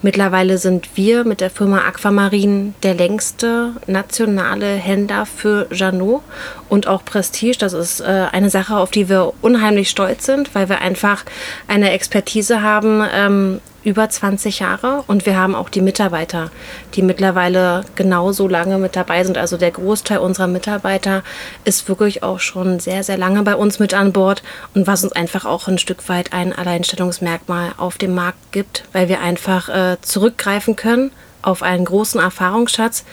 Mittlerweile 0.00 0.58
sind 0.58 0.96
wir 0.96 1.24
mit 1.24 1.40
der 1.40 1.50
Firma 1.50 1.78
Aquamarin 1.78 2.74
der 2.84 2.94
längste 2.94 3.72
nationale 3.86 4.74
Händler 4.74 5.26
für 5.26 5.66
Janot 5.72 6.22
und 6.68 6.86
auch 6.86 7.04
Prestige. 7.04 7.58
Das 7.58 7.72
ist 7.72 8.00
äh, 8.00 8.26
eine 8.30 8.48
Sache, 8.48 8.76
auf 8.76 8.90
die 8.90 9.08
wir 9.08 9.32
unheimlich 9.42 9.90
stolz 9.90 10.24
sind, 10.26 10.54
weil 10.54 10.68
wir 10.68 10.80
einfach 10.80 11.24
eine 11.66 11.90
Expertise 11.90 12.62
haben, 12.62 13.02
ähm, 13.12 13.60
über 13.84 14.08
20 14.08 14.58
Jahre 14.58 15.04
und 15.06 15.26
wir 15.26 15.36
haben 15.36 15.54
auch 15.54 15.68
die 15.68 15.80
Mitarbeiter, 15.80 16.50
die 16.94 17.02
mittlerweile 17.02 17.84
genauso 17.94 18.48
lange 18.48 18.78
mit 18.78 18.96
dabei 18.96 19.24
sind. 19.24 19.38
Also 19.38 19.56
der 19.56 19.70
Großteil 19.70 20.18
unserer 20.18 20.46
Mitarbeiter 20.46 21.22
ist 21.64 21.88
wirklich 21.88 22.22
auch 22.22 22.40
schon 22.40 22.80
sehr, 22.80 23.02
sehr 23.02 23.18
lange 23.18 23.42
bei 23.42 23.54
uns 23.54 23.78
mit 23.78 23.94
an 23.94 24.12
Bord 24.12 24.42
und 24.74 24.86
was 24.86 25.04
uns 25.04 25.12
einfach 25.12 25.44
auch 25.44 25.68
ein 25.68 25.78
Stück 25.78 26.08
weit 26.08 26.32
ein 26.32 26.52
Alleinstellungsmerkmal 26.52 27.72
auf 27.76 27.98
dem 27.98 28.14
Markt 28.14 28.52
gibt, 28.52 28.84
weil 28.92 29.08
wir 29.08 29.20
einfach 29.20 29.68
äh, 29.68 29.96
zurückgreifen 30.00 30.74
können 30.74 31.12
auf 31.42 31.62
einen 31.62 31.84
großen 31.84 32.20
Erfahrungsschatz. 32.20 33.04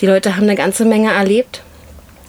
Die 0.00 0.06
Leute 0.06 0.36
haben 0.36 0.44
eine 0.44 0.56
ganze 0.56 0.84
Menge 0.84 1.12
erlebt 1.12 1.63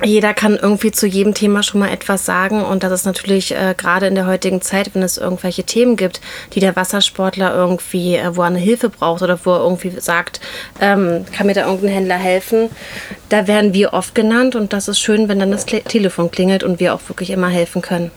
jeder 0.04 0.34
kann 0.34 0.58
irgendwie 0.62 0.92
zu 0.92 1.08
jedem 1.08 1.34
Thema 1.34 1.64
schon 1.64 1.80
mal 1.80 1.90
etwas 1.90 2.25
sagen 2.25 2.64
und 2.64 2.84
das 2.84 2.92
ist 2.92 3.06
natürlich 3.06 3.54
äh, 3.56 3.74
gerade 3.78 4.08
in 4.08 4.16
der 4.16 4.28
heutigen 4.28 4.62
Zeit, 4.62 4.94
wenn 4.94 5.02
es 5.02 5.18
irgendwelche 5.18 5.64
Themen 5.64 5.96
gibt, 5.96 6.20
die 6.54 6.60
der 6.60 6.75
Wassersportler 6.75 7.56
irgendwie, 7.56 8.16
äh, 8.16 8.36
wo 8.36 8.42
er 8.42 8.48
eine 8.48 8.60
Hilfe 8.60 8.90
braucht 8.90 9.22
oder 9.22 9.40
wo 9.44 9.54
er 9.54 9.62
irgendwie 9.62 9.92
sagt, 10.00 10.42
ähm, 10.82 11.25
kann 11.32 11.48
mir 11.48 11.54
da 11.54 11.66
irgendein 11.66 11.94
Händler 11.94 12.18
helfen, 12.18 12.70
da 13.30 13.48
werden 13.48 13.74
wir 13.74 13.94
oft 13.94 14.16
genannt 14.16 14.56
und 14.56 14.74
das 14.74 14.88
ist 14.88 15.00
schön, 15.00 15.30
wenn 15.30 15.40
dann 15.40 15.52
das 15.52 15.66
Kle 15.66 15.82
Telefon 15.82 16.32
klingelt 16.32 16.64
und 16.64 16.80
wir 16.80 16.94
auch 16.94 17.02
wirklich 17.08 17.30
immer 17.30 17.50
helfen 17.50 17.82
können. 17.82 18.12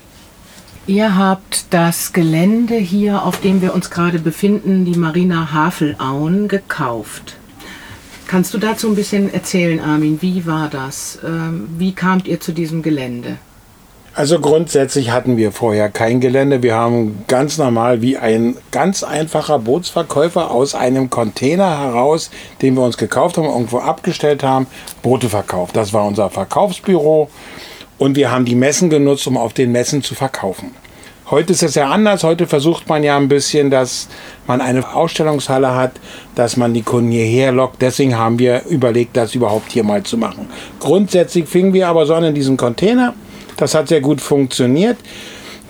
Ihr 0.86 1.16
habt 1.16 1.66
das 1.70 2.14
Gelände 2.14 2.76
hier, 2.76 3.22
auf 3.22 3.40
dem 3.40 3.60
wir 3.60 3.74
uns 3.74 3.90
gerade 3.90 4.18
befinden, 4.18 4.86
die 4.86 4.98
Marina 4.98 5.52
Havelauen, 5.52 6.48
gekauft. 6.48 7.36
Kannst 8.28 8.52
du 8.52 8.58
dazu 8.58 8.88
ein 8.88 8.94
bisschen 8.94 9.32
erzählen, 9.32 9.80
Armin? 9.80 10.18
Wie 10.20 10.44
war 10.44 10.68
das? 10.68 11.18
Ähm, 11.24 11.66
wie 11.78 11.92
kamt 11.92 12.28
ihr 12.28 12.38
zu 12.38 12.52
diesem 12.52 12.82
Gelände? 12.82 13.38
Also 14.14 14.38
grundsätzlich 14.38 15.12
hatten 15.12 15.38
wir 15.38 15.50
vorher 15.50 15.88
kein 15.88 16.20
Gelände. 16.20 16.62
Wir 16.62 16.74
haben 16.74 17.24
ganz 17.26 17.56
normal 17.56 18.02
wie 18.02 18.18
ein 18.18 18.56
ganz 18.70 19.02
einfacher 19.02 19.58
Bootsverkäufer 19.58 20.50
aus 20.50 20.74
einem 20.74 21.08
Container 21.08 21.78
heraus, 21.78 22.30
den 22.60 22.74
wir 22.74 22.82
uns 22.82 22.98
gekauft 22.98 23.38
haben, 23.38 23.46
irgendwo 23.46 23.78
abgestellt 23.78 24.42
haben, 24.42 24.66
Boote 25.02 25.30
verkauft. 25.30 25.74
Das 25.74 25.94
war 25.94 26.04
unser 26.04 26.28
Verkaufsbüro 26.28 27.30
und 27.96 28.14
wir 28.14 28.30
haben 28.30 28.44
die 28.44 28.56
Messen 28.56 28.90
genutzt, 28.90 29.26
um 29.26 29.38
auf 29.38 29.54
den 29.54 29.72
Messen 29.72 30.02
zu 30.02 30.14
verkaufen. 30.14 30.72
Heute 31.30 31.52
ist 31.52 31.62
es 31.62 31.74
ja 31.74 31.90
anders. 31.90 32.24
Heute 32.24 32.46
versucht 32.46 32.88
man 32.88 33.04
ja 33.04 33.14
ein 33.18 33.28
bisschen, 33.28 33.70
dass 33.70 34.08
man 34.46 34.62
eine 34.62 34.94
Ausstellungshalle 34.94 35.74
hat, 35.74 35.92
dass 36.34 36.56
man 36.56 36.72
die 36.72 36.80
Kunden 36.80 37.10
hierher 37.10 37.52
lockt. 37.52 37.82
Deswegen 37.82 38.16
haben 38.16 38.38
wir 38.38 38.64
überlegt, 38.64 39.14
das 39.14 39.34
überhaupt 39.34 39.70
hier 39.70 39.84
mal 39.84 40.02
zu 40.02 40.16
machen. 40.16 40.48
Grundsätzlich 40.80 41.46
fingen 41.46 41.74
wir 41.74 41.88
aber 41.88 42.06
so 42.06 42.14
an 42.14 42.24
in 42.24 42.34
diesem 42.34 42.56
Container. 42.56 43.12
Das 43.58 43.74
hat 43.74 43.88
sehr 43.88 44.00
gut 44.00 44.22
funktioniert. 44.22 44.96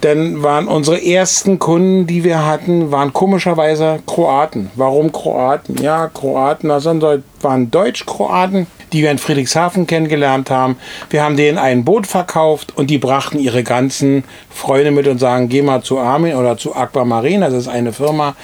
Denn 0.04 0.44
waren 0.44 0.68
unsere 0.68 1.04
ersten 1.04 1.58
Kunden, 1.58 2.06
die 2.06 2.22
wir 2.22 2.46
hatten, 2.46 2.92
waren 2.92 3.12
komischerweise 3.12 3.98
Kroaten. 4.06 4.70
Warum 4.76 5.10
Kroaten? 5.10 5.76
Ja, 5.82 6.06
Kroaten, 6.06 6.68
das 6.68 6.84
waren 6.84 7.70
Deutsch-Kroaten, 7.72 8.68
die 8.92 9.02
wir 9.02 9.10
in 9.10 9.18
Friedrichshafen 9.18 9.86
kennengelernt 9.86 10.50
haben. 10.50 10.76
Wir 11.10 11.22
haben 11.22 11.36
denen 11.36 11.58
ein 11.58 11.84
Boot 11.84 12.06
verkauft 12.06 12.72
und 12.76 12.88
die 12.90 12.98
brachten 12.98 13.38
ihre 13.38 13.62
ganzen 13.62 14.24
Freunde 14.50 14.90
mit 14.90 15.06
und 15.06 15.18
sagen, 15.18 15.48
geh 15.48 15.62
mal 15.62 15.82
zu 15.82 15.98
Armin 15.98 16.34
oder 16.34 16.56
zu 16.56 16.74
Aquamarine. 16.74 17.46
Das 17.46 17.54
ist 17.54 17.68
eine 17.68 17.92
Firma, 17.92 18.36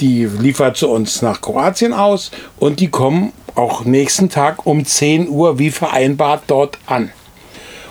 die 0.00 0.24
liefert 0.24 0.76
zu 0.76 0.88
uns 0.88 1.22
nach 1.22 1.40
Kroatien 1.40 1.92
aus 1.92 2.30
und 2.58 2.80
die 2.80 2.88
kommen 2.88 3.32
auch 3.54 3.84
nächsten 3.84 4.28
Tag 4.28 4.66
um 4.66 4.84
10 4.84 5.28
Uhr 5.28 5.58
wie 5.58 5.70
vereinbart 5.70 6.44
dort 6.46 6.78
an. 6.86 7.10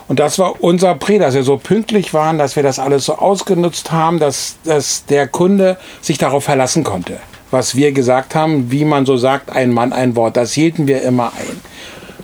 Und 0.08 0.20
das 0.20 0.38
war 0.38 0.62
unser 0.62 0.94
Prä, 0.94 1.18
dass 1.18 1.34
wir 1.34 1.42
so 1.42 1.58
pünktlich 1.58 2.14
waren, 2.14 2.38
dass 2.38 2.56
wir 2.56 2.62
das 2.62 2.78
alles 2.78 3.04
so 3.04 3.16
ausgenutzt 3.16 3.92
haben, 3.92 4.18
dass, 4.18 4.56
dass 4.64 5.04
der 5.04 5.28
Kunde 5.28 5.76
sich 6.00 6.16
darauf 6.16 6.44
verlassen 6.44 6.82
konnte. 6.82 7.18
Was 7.50 7.74
wir 7.74 7.92
gesagt 7.92 8.34
haben, 8.34 8.70
wie 8.70 8.86
man 8.86 9.04
so 9.04 9.18
sagt, 9.18 9.50
ein 9.50 9.70
Mann, 9.72 9.92
ein 9.92 10.16
Wort, 10.16 10.38
das 10.38 10.52
hielten 10.52 10.86
wir 10.86 11.02
immer 11.02 11.32
ein. 11.38 11.60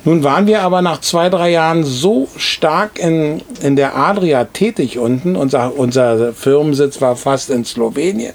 Nun 0.07 0.23
waren 0.23 0.47
wir 0.47 0.61
aber 0.61 0.83
nach 0.83 1.01
zwei, 1.01 1.31
drei 1.31 1.51
Jahren 1.51 1.83
so 1.83 2.29
stark 2.37 2.99
in, 2.99 3.41
in 3.63 3.75
der 3.75 3.97
Adria 3.97 4.45
tätig 4.45 4.99
unten, 4.99 5.35
unser, 5.35 5.79
unser 5.79 6.35
Firmensitz 6.35 7.01
war 7.01 7.17
fast 7.17 7.49
in 7.49 7.65
Slowenien, 7.65 8.35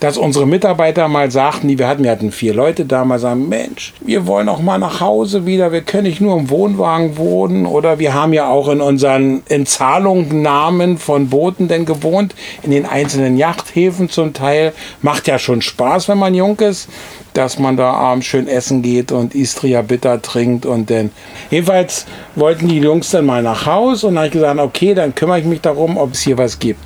dass 0.00 0.18
unsere 0.18 0.46
Mitarbeiter 0.46 1.08
mal 1.08 1.30
sagten, 1.30 1.78
wir 1.78 1.88
hatten, 1.88 2.04
wir 2.04 2.10
hatten 2.10 2.30
vier 2.30 2.52
Leute 2.54 2.84
damals, 2.84 3.22
sagen, 3.22 3.48
Mensch, 3.48 3.94
wir 4.00 4.26
wollen 4.26 4.48
auch 4.48 4.60
mal 4.60 4.78
nach 4.78 5.00
Hause 5.00 5.46
wieder, 5.46 5.72
wir 5.72 5.80
können 5.80 6.04
nicht 6.04 6.20
nur 6.20 6.36
im 6.38 6.50
Wohnwagen 6.50 7.16
wohnen 7.16 7.64
oder 7.64 7.98
wir 7.98 8.12
haben 8.12 8.32
ja 8.32 8.48
auch 8.48 8.68
in 8.68 8.80
unseren 8.80 9.42
in 9.48 9.64
Zahlungnahmen 9.64 10.98
von 10.98 11.28
Booten 11.28 11.68
denn 11.68 11.86
gewohnt, 11.86 12.34
in 12.62 12.70
den 12.70 12.84
einzelnen 12.84 13.38
Yachthäfen 13.38 14.10
zum 14.10 14.34
Teil. 14.34 14.74
Macht 15.00 15.28
ja 15.28 15.38
schon 15.38 15.62
Spaß, 15.62 16.08
wenn 16.08 16.18
man 16.18 16.34
jung 16.34 16.58
ist, 16.60 16.88
dass 17.32 17.58
man 17.58 17.76
da 17.76 17.92
abends 17.92 18.26
schön 18.26 18.48
essen 18.48 18.82
geht 18.82 19.12
und 19.12 19.34
Istria 19.34 19.82
Bitter 19.82 20.20
trinkt 20.20 20.66
und 20.66 20.90
dann. 20.90 21.10
Jedenfalls 21.50 22.06
wollten 22.34 22.68
die 22.68 22.78
Jungs 22.78 23.10
dann 23.10 23.26
mal 23.26 23.42
nach 23.42 23.66
Hause 23.66 24.08
und 24.08 24.14
dann 24.14 24.24
habe 24.24 24.26
ich 24.28 24.32
gesagt, 24.34 24.60
okay, 24.60 24.94
dann 24.94 25.14
kümmere 25.14 25.40
ich 25.40 25.46
mich 25.46 25.60
darum, 25.62 25.96
ob 25.96 26.12
es 26.12 26.20
hier 26.20 26.36
was 26.36 26.58
gibt. 26.58 26.80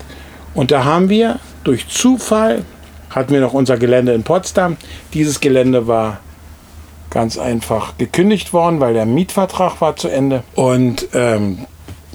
Und 0.54 0.70
da 0.70 0.84
haben 0.84 1.08
wir 1.08 1.38
durch 1.64 1.88
Zufall 1.88 2.64
hatten 3.10 3.32
wir 3.32 3.40
noch 3.40 3.52
unser 3.52 3.76
Gelände 3.76 4.12
in 4.12 4.22
Potsdam. 4.22 4.76
Dieses 5.12 5.40
Gelände 5.40 5.86
war 5.86 6.20
ganz 7.10 7.38
einfach 7.38 7.98
gekündigt 7.98 8.52
worden, 8.52 8.80
weil 8.80 8.94
der 8.94 9.06
Mietvertrag 9.06 9.80
war 9.80 9.96
zu 9.96 10.08
Ende. 10.08 10.44
Und 10.54 11.08
ähm, 11.12 11.66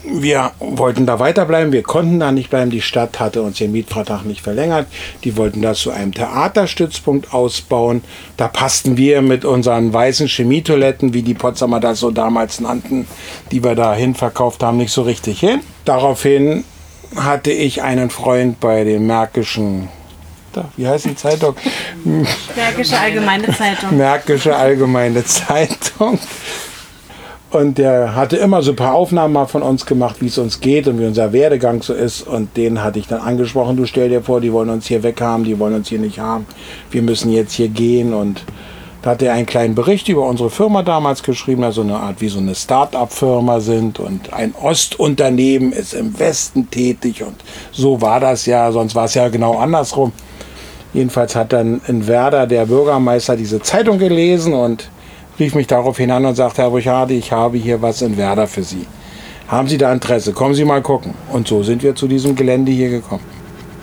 wir 0.07 0.51
wollten 0.59 1.05
da 1.05 1.19
weiterbleiben, 1.19 1.73
wir 1.73 1.83
konnten 1.83 2.19
da 2.19 2.31
nicht 2.31 2.49
bleiben. 2.49 2.69
Die 2.69 2.81
Stadt 2.81 3.19
hatte 3.19 3.41
uns 3.41 3.57
den 3.57 3.71
Mietvertrag 3.71 4.23
nicht 4.23 4.41
verlängert. 4.41 4.87
Die 5.23 5.35
wollten 5.35 5.61
das 5.61 5.79
zu 5.79 5.91
einem 5.91 6.13
Theaterstützpunkt 6.13 7.33
ausbauen. 7.33 8.03
Da 8.37 8.47
passten 8.47 8.97
wir 8.97 9.21
mit 9.21 9.45
unseren 9.45 9.91
weißen 9.91 10.27
Chemietoiletten, 10.27 11.13
wie 11.13 11.23
die 11.23 11.33
Potsdamer 11.33 11.79
das 11.79 11.99
so 11.99 12.11
damals 12.11 12.59
nannten, 12.61 13.07
die 13.51 13.63
wir 13.63 13.75
dahin 13.75 14.15
verkauft 14.15 14.63
haben, 14.63 14.77
nicht 14.77 14.91
so 14.91 15.01
richtig 15.01 15.39
hin. 15.39 15.61
Daraufhin 15.85 16.63
hatte 17.15 17.51
ich 17.51 17.81
einen 17.81 18.09
Freund 18.09 18.59
bei 18.59 18.83
den 18.83 19.07
Märkischen 19.07 19.89
da, 20.55 20.65
wie 20.77 20.87
heißt 20.87 21.05
die 21.05 21.15
Zeitung? 21.15 21.55
Märkische 22.55 22.97
Allgemeine 22.97 23.47
Zeitung. 23.55 23.97
Märkische 23.97 24.55
Allgemeine 24.55 25.23
Zeitung. 25.25 26.19
Und 27.51 27.77
der 27.77 28.15
hatte 28.15 28.35
immer 28.35 28.61
so 28.61 28.71
ein 28.71 28.75
paar 28.75 28.95
Aufnahmen 28.95 29.33
mal 29.33 29.45
von 29.45 29.61
uns 29.61 29.85
gemacht, 29.85 30.17
wie 30.19 30.27
es 30.27 30.37
uns 30.37 30.59
geht 30.59 30.87
und 30.87 30.99
wie 30.99 31.05
unser 31.05 31.31
Werdegang 31.31 31.81
so 31.81 31.93
ist. 31.93 32.21
Und 32.23 32.57
den 32.57 32.83
hatte 32.83 32.99
ich 32.99 33.07
dann 33.07 33.21
angesprochen, 33.21 33.77
du 33.77 33.85
stell 33.85 34.09
dir 34.09 34.21
vor, 34.21 34.41
die 34.41 34.51
wollen 34.51 34.69
uns 34.69 34.87
hier 34.87 35.03
weghaben, 35.03 35.45
die 35.45 35.57
wollen 35.57 35.73
uns 35.73 35.87
hier 35.87 35.99
nicht 35.99 36.19
haben. 36.19 36.45
Wir 36.91 37.01
müssen 37.01 37.31
jetzt 37.31 37.53
hier 37.53 37.69
gehen. 37.69 38.13
Und 38.13 38.43
da 39.03 39.11
hat 39.11 39.21
er 39.21 39.33
einen 39.33 39.45
kleinen 39.45 39.73
Bericht 39.73 40.09
über 40.09 40.27
unsere 40.27 40.49
Firma 40.49 40.83
damals 40.83 41.23
geschrieben, 41.23 41.63
also 41.63 41.81
eine 41.81 41.95
Art 41.95 42.19
wie 42.19 42.27
so 42.27 42.39
eine 42.39 42.55
Start-up-Firma 42.55 43.61
sind 43.61 43.99
und 43.99 44.33
ein 44.33 44.53
Ostunternehmen 44.55 45.71
ist 45.71 45.93
im 45.93 46.19
Westen 46.19 46.69
tätig. 46.69 47.23
Und 47.23 47.35
so 47.71 48.01
war 48.01 48.19
das 48.19 48.47
ja, 48.47 48.69
sonst 48.73 48.95
war 48.95 49.05
es 49.05 49.13
ja 49.13 49.29
genau 49.29 49.59
andersrum. 49.59 50.11
Jedenfalls 50.95 51.35
hat 51.35 51.51
dann 51.51 51.81
in 51.89 52.07
Werder 52.07 52.47
der 52.47 52.67
Bürgermeister 52.67 53.35
diese 53.35 53.59
Zeitung 53.59 53.99
gelesen 53.99 54.53
und 54.53 54.89
rief 55.37 55.53
mich 55.53 55.67
daraufhin 55.67 56.09
an 56.09 56.25
und 56.25 56.35
sagte, 56.35 56.61
Herr 56.61 56.69
Burchardi, 56.69 57.17
ich 57.17 57.33
habe 57.33 57.57
hier 57.57 57.81
was 57.81 58.01
in 58.01 58.15
Werder 58.15 58.47
für 58.47 58.63
Sie. 58.63 58.87
Haben 59.49 59.67
Sie 59.67 59.77
da 59.77 59.91
Interesse? 59.91 60.31
Kommen 60.31 60.53
Sie 60.53 60.63
mal 60.63 60.81
gucken. 60.81 61.13
Und 61.33 61.49
so 61.49 61.63
sind 61.63 61.83
wir 61.83 61.95
zu 61.95 62.07
diesem 62.07 62.33
Gelände 62.33 62.71
hier 62.71 62.89
gekommen. 62.89 63.25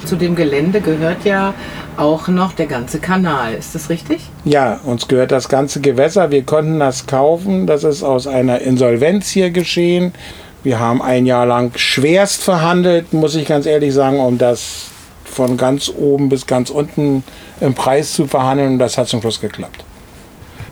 Zu 0.07 0.17
dem 0.17 0.35
Gelände 0.35 0.81
gehört 0.81 1.27
ja 1.27 1.53
auch 1.99 2.29
noch 2.29 2.55
der 2.55 2.65
ganze 2.65 2.99
Kanal. 2.99 3.53
Ist 3.53 3.75
das 3.75 3.91
richtig? 3.91 4.23
Ja, 4.47 4.81
uns 4.83 5.07
gehört 5.07 5.33
das 5.33 5.51
ganze 5.51 5.83
Gewässer. 5.83 6.31
Wir 6.31 6.45
konnten 6.45 6.79
das 6.79 7.07
kaufen. 7.07 7.67
Das 7.67 7.85
ist 7.85 8.03
aus 8.03 8.27
einer 8.27 8.63
Insolvenz 8.63 9.29
hier 9.29 9.51
geschehen. 9.51 10.15
Wir 10.63 10.81
haben 10.81 11.03
ein 11.03 11.27
Jahr 11.27 11.45
lang 11.45 11.73
schwerst 11.77 12.43
verhandelt, 12.43 13.13
muss 13.13 13.35
ich 13.35 13.47
ganz 13.47 13.67
ehrlich 13.67 13.93
sagen, 13.93 14.19
um 14.19 14.39
das 14.39 14.92
von 15.33 15.57
ganz 15.57 15.89
oben 15.89 16.29
bis 16.29 16.47
ganz 16.47 16.71
unten 16.71 17.25
im 17.61 17.75
Preis 17.75 18.13
zu 18.13 18.27
verhandeln 18.27 18.75
und 18.75 18.79
das 18.79 18.99
hat 18.99 19.09
zum 19.09 19.21
Schluss 19.21 19.41
geklappt. 19.41 19.85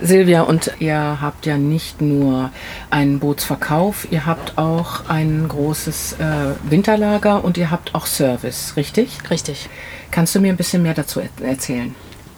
Silvia, 0.02 0.42
und 0.42 0.72
ihr 0.78 1.18
habt 1.20 1.44
ja 1.44 1.58
nicht 1.58 2.00
nur 2.00 2.50
einen 2.88 3.18
Bootsverkauf, 3.18 4.06
ihr 4.10 4.24
habt 4.24 4.56
auch 4.56 5.08
ein 5.08 5.46
großes 5.46 6.14
äh, 6.14 6.70
Winterlager 6.70 7.44
und 7.44 7.58
ihr 7.58 7.70
habt 7.70 7.94
auch 7.94 8.06
Service, 8.06 8.74
richtig? 8.76 9.18
Richtig. 9.30 9.68
Kannst 10.10 10.34
du 10.34 10.40
mir 10.40 10.52
ein 10.52 10.56
bisschen 10.56 10.82
mehr 10.82 10.94
dazu 10.94 11.20
erzählen? 11.42 11.94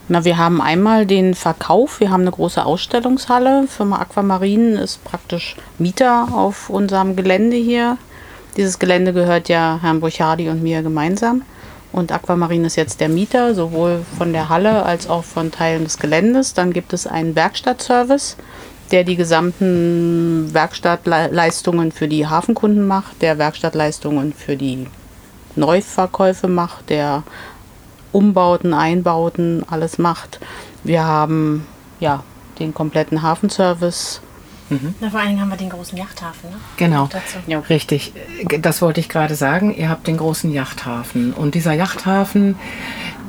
Na, 0.09 0.25
wir 0.25 0.37
haben 0.37 0.61
einmal 0.61 1.05
den 1.05 1.33
Verkauf, 1.33 2.01
wir 2.01 2.11
haben 2.11 2.21
eine 2.21 2.31
große 2.31 2.65
Ausstellungshalle. 2.65 3.67
Firma 3.69 3.99
Aquamarin 3.99 4.73
ist 4.73 5.01
praktisch 5.05 5.55
Mieter 5.79 6.27
auf 6.33 6.69
unserem 6.69 7.15
Gelände 7.15 7.55
hier. 7.55 7.97
Dieses 8.57 8.77
Gelände 8.77 9.13
gehört 9.13 9.47
ja 9.47 9.79
Herrn 9.81 10.01
Burchardi 10.01 10.49
und 10.49 10.61
mir 10.61 10.83
gemeinsam. 10.83 11.43
Und 11.93 12.11
Aquamarin 12.11 12.65
ist 12.65 12.75
jetzt 12.75 12.99
der 12.99 13.07
Mieter, 13.07 13.53
sowohl 13.53 14.03
von 14.17 14.33
der 14.33 14.49
Halle 14.49 14.83
als 14.83 15.07
auch 15.07 15.23
von 15.23 15.51
Teilen 15.51 15.83
des 15.83 15.99
Geländes. 15.99 16.55
Dann 16.55 16.73
gibt 16.73 16.91
es 16.91 17.05
einen 17.07 17.35
Werkstattservice, 17.35 18.35
der 18.91 19.03
die 19.03 19.15
gesamten 19.15 20.51
Werkstattleistungen 20.53 21.91
für 21.91 22.07
die 22.07 22.27
Hafenkunden 22.27 22.85
macht, 22.87 23.21
der 23.21 23.37
Werkstattleistungen 23.37 24.33
für 24.33 24.57
die 24.57 24.87
Neuverkäufe 25.55 26.47
macht, 26.47 26.89
der 26.89 27.23
Umbauten, 28.11 28.73
Einbauten, 28.73 29.63
alles 29.69 29.99
macht. 29.99 30.39
Wir 30.83 31.05
haben 31.05 31.65
ja 31.99 32.23
den 32.57 32.73
kompletten 32.73 33.21
Hafenservice 33.21 34.19
Mhm. 34.69 34.95
Na, 34.99 35.09
vor 35.09 35.19
allen 35.19 35.29
Dingen 35.29 35.41
haben 35.41 35.49
wir 35.49 35.57
den 35.57 35.69
großen 35.69 35.97
Yachthafen. 35.97 36.49
Ne? 36.49 36.55
Genau, 36.77 37.09
ja. 37.47 37.59
richtig. 37.59 38.13
Das 38.59 38.81
wollte 38.81 38.99
ich 38.99 39.09
gerade 39.09 39.35
sagen. 39.35 39.75
Ihr 39.75 39.89
habt 39.89 40.07
den 40.07 40.17
großen 40.17 40.51
Yachthafen. 40.51 41.33
Und 41.33 41.55
dieser 41.55 41.73
Yachthafen, 41.73 42.55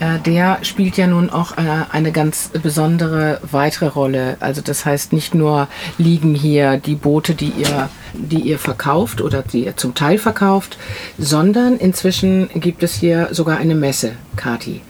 äh, 0.00 0.18
der 0.20 0.58
spielt 0.62 0.96
ja 0.96 1.06
nun 1.06 1.30
auch 1.30 1.52
eine, 1.52 1.82
äh, 1.82 1.84
eine 1.94 2.12
ganz 2.12 2.50
besondere 2.62 3.40
weitere 3.50 3.86
Rolle. 3.86 4.36
Also 4.40 4.60
das 4.62 4.84
heißt, 4.84 5.12
nicht 5.12 5.34
nur 5.34 5.68
liegen 5.98 6.34
hier 6.34 6.78
die 6.78 6.94
Boote, 6.94 7.34
die 7.34 7.50
ihr, 7.50 7.88
die 8.12 8.40
ihr 8.40 8.58
verkauft 8.58 9.20
oder 9.20 9.42
die 9.42 9.64
ihr 9.64 9.76
zum 9.76 9.94
Teil 9.94 10.18
verkauft, 10.18 10.78
sondern 11.18 11.76
inzwischen 11.76 12.48
gibt 12.54 12.82
es 12.82 12.94
hier 12.94 13.28
sogar 13.32 13.58
eine 13.58 13.74
Messe, 13.74 14.12
Kati. 14.36 14.82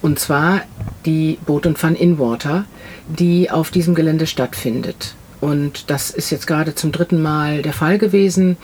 Und 0.00 0.18
zwar 0.18 0.62
die 1.04 1.38
Boot 1.44 1.66
und 1.66 1.78
Fun 1.78 1.94
Inwater, 1.94 2.64
die 3.08 3.50
auf 3.50 3.70
diesem 3.70 3.94
Gelände 3.94 4.26
stattfindet. 4.26 5.14
Und 5.40 5.90
das 5.90 6.10
ist 6.10 6.30
jetzt 6.30 6.46
gerade 6.46 6.74
zum 6.74 6.92
dritten 6.92 7.22
Mal 7.22 7.62
der 7.62 7.72
Fall 7.72 7.98
gewesen. 7.98 8.56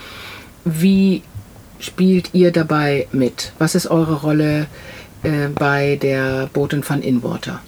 Wie 0.64 1.23
spielt 1.78 2.35
ihr 2.35 2.50
dabei 2.50 3.07
mit? 3.12 3.52
Was 3.59 3.75
ist 3.75 3.87
eure 3.87 4.14
Rolle 4.14 4.66
äh, 5.23 5.49
bei 5.54 5.99
der 6.00 6.49
Boten 6.52 6.83
van 6.87 7.02
Inwater? 7.02 7.61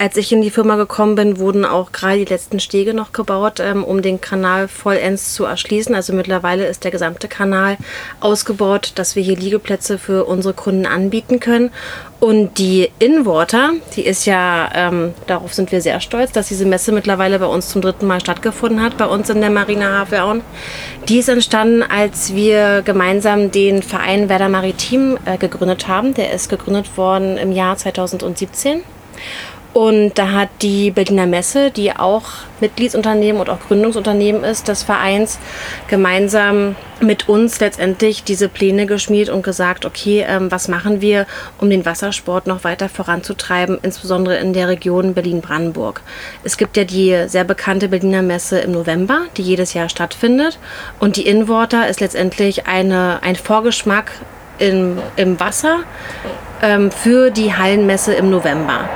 Als 0.00 0.16
ich 0.16 0.32
in 0.32 0.40
die 0.40 0.50
Firma 0.50 0.76
gekommen 0.76 1.14
bin, 1.14 1.38
wurden 1.38 1.66
auch 1.66 1.92
gerade 1.92 2.16
die 2.16 2.32
letzten 2.32 2.58
Stege 2.58 2.94
noch 2.94 3.12
gebaut, 3.12 3.60
ähm, 3.60 3.84
um 3.84 4.00
den 4.00 4.18
Kanal 4.18 4.66
vollends 4.66 5.34
zu 5.34 5.44
erschließen. 5.44 5.94
Also 5.94 6.14
mittlerweile 6.14 6.66
ist 6.66 6.84
der 6.84 6.90
gesamte 6.90 7.28
Kanal 7.28 7.76
ausgebaut, 8.18 8.92
dass 8.94 9.14
wir 9.14 9.22
hier 9.22 9.36
Liegeplätze 9.36 9.98
für 9.98 10.24
unsere 10.24 10.54
Kunden 10.54 10.86
anbieten 10.86 11.38
können. 11.38 11.70
Und 12.18 12.56
die 12.56 12.90
Inwater, 12.98 13.72
die 13.94 14.06
ist 14.06 14.24
ja, 14.24 14.70
ähm, 14.74 15.12
darauf 15.26 15.52
sind 15.52 15.70
wir 15.70 15.82
sehr 15.82 16.00
stolz, 16.00 16.32
dass 16.32 16.48
diese 16.48 16.64
Messe 16.64 16.92
mittlerweile 16.92 17.38
bei 17.38 17.44
uns 17.44 17.68
zum 17.68 17.82
dritten 17.82 18.06
Mal 18.06 18.22
stattgefunden 18.22 18.82
hat, 18.82 18.96
bei 18.96 19.06
uns 19.06 19.28
in 19.28 19.42
der 19.42 19.50
Marina 19.50 19.98
Havern. 19.98 20.40
Die 21.10 21.18
ist 21.18 21.28
entstanden, 21.28 21.82
als 21.82 22.34
wir 22.34 22.80
gemeinsam 22.86 23.50
den 23.50 23.82
Verein 23.82 24.30
Werder 24.30 24.48
Maritim 24.48 25.18
äh, 25.26 25.36
gegründet 25.36 25.88
haben. 25.88 26.14
Der 26.14 26.32
ist 26.32 26.48
gegründet 26.48 26.96
worden 26.96 27.36
im 27.36 27.52
Jahr 27.52 27.76
2017. 27.76 28.80
Und 29.72 30.18
da 30.18 30.32
hat 30.32 30.48
die 30.62 30.90
Berliner 30.90 31.26
Messe, 31.26 31.70
die 31.70 31.94
auch 31.94 32.24
Mitgliedsunternehmen 32.60 33.40
und 33.40 33.48
auch 33.48 33.60
Gründungsunternehmen 33.60 34.42
ist 34.42 34.66
des 34.66 34.82
Vereins, 34.82 35.38
gemeinsam 35.86 36.74
mit 37.00 37.28
uns 37.28 37.60
letztendlich 37.60 38.24
diese 38.24 38.48
Pläne 38.48 38.86
geschmiedet 38.86 39.32
und 39.32 39.42
gesagt, 39.42 39.84
okay, 39.84 40.24
ähm, 40.28 40.50
was 40.50 40.66
machen 40.66 41.00
wir, 41.00 41.24
um 41.58 41.70
den 41.70 41.86
Wassersport 41.86 42.48
noch 42.48 42.64
weiter 42.64 42.88
voranzutreiben, 42.88 43.78
insbesondere 43.82 44.38
in 44.38 44.52
der 44.52 44.66
Region 44.66 45.14
Berlin-Brandenburg. 45.14 46.02
Es 46.42 46.56
gibt 46.56 46.76
ja 46.76 46.82
die 46.82 47.28
sehr 47.28 47.44
bekannte 47.44 47.88
Berliner 47.88 48.22
Messe 48.22 48.58
im 48.58 48.72
November, 48.72 49.22
die 49.36 49.42
jedes 49.42 49.72
Jahr 49.72 49.88
stattfindet. 49.88 50.58
Und 50.98 51.16
die 51.16 51.26
Inwater 51.26 51.88
ist 51.88 52.00
letztendlich 52.00 52.66
eine, 52.66 53.20
ein 53.22 53.36
Vorgeschmack 53.36 54.10
im, 54.58 54.98
im 55.16 55.38
Wasser 55.38 55.78
ähm, 56.60 56.90
für 56.90 57.30
die 57.30 57.54
Hallenmesse 57.54 58.14
im 58.14 58.30
November. 58.30 58.88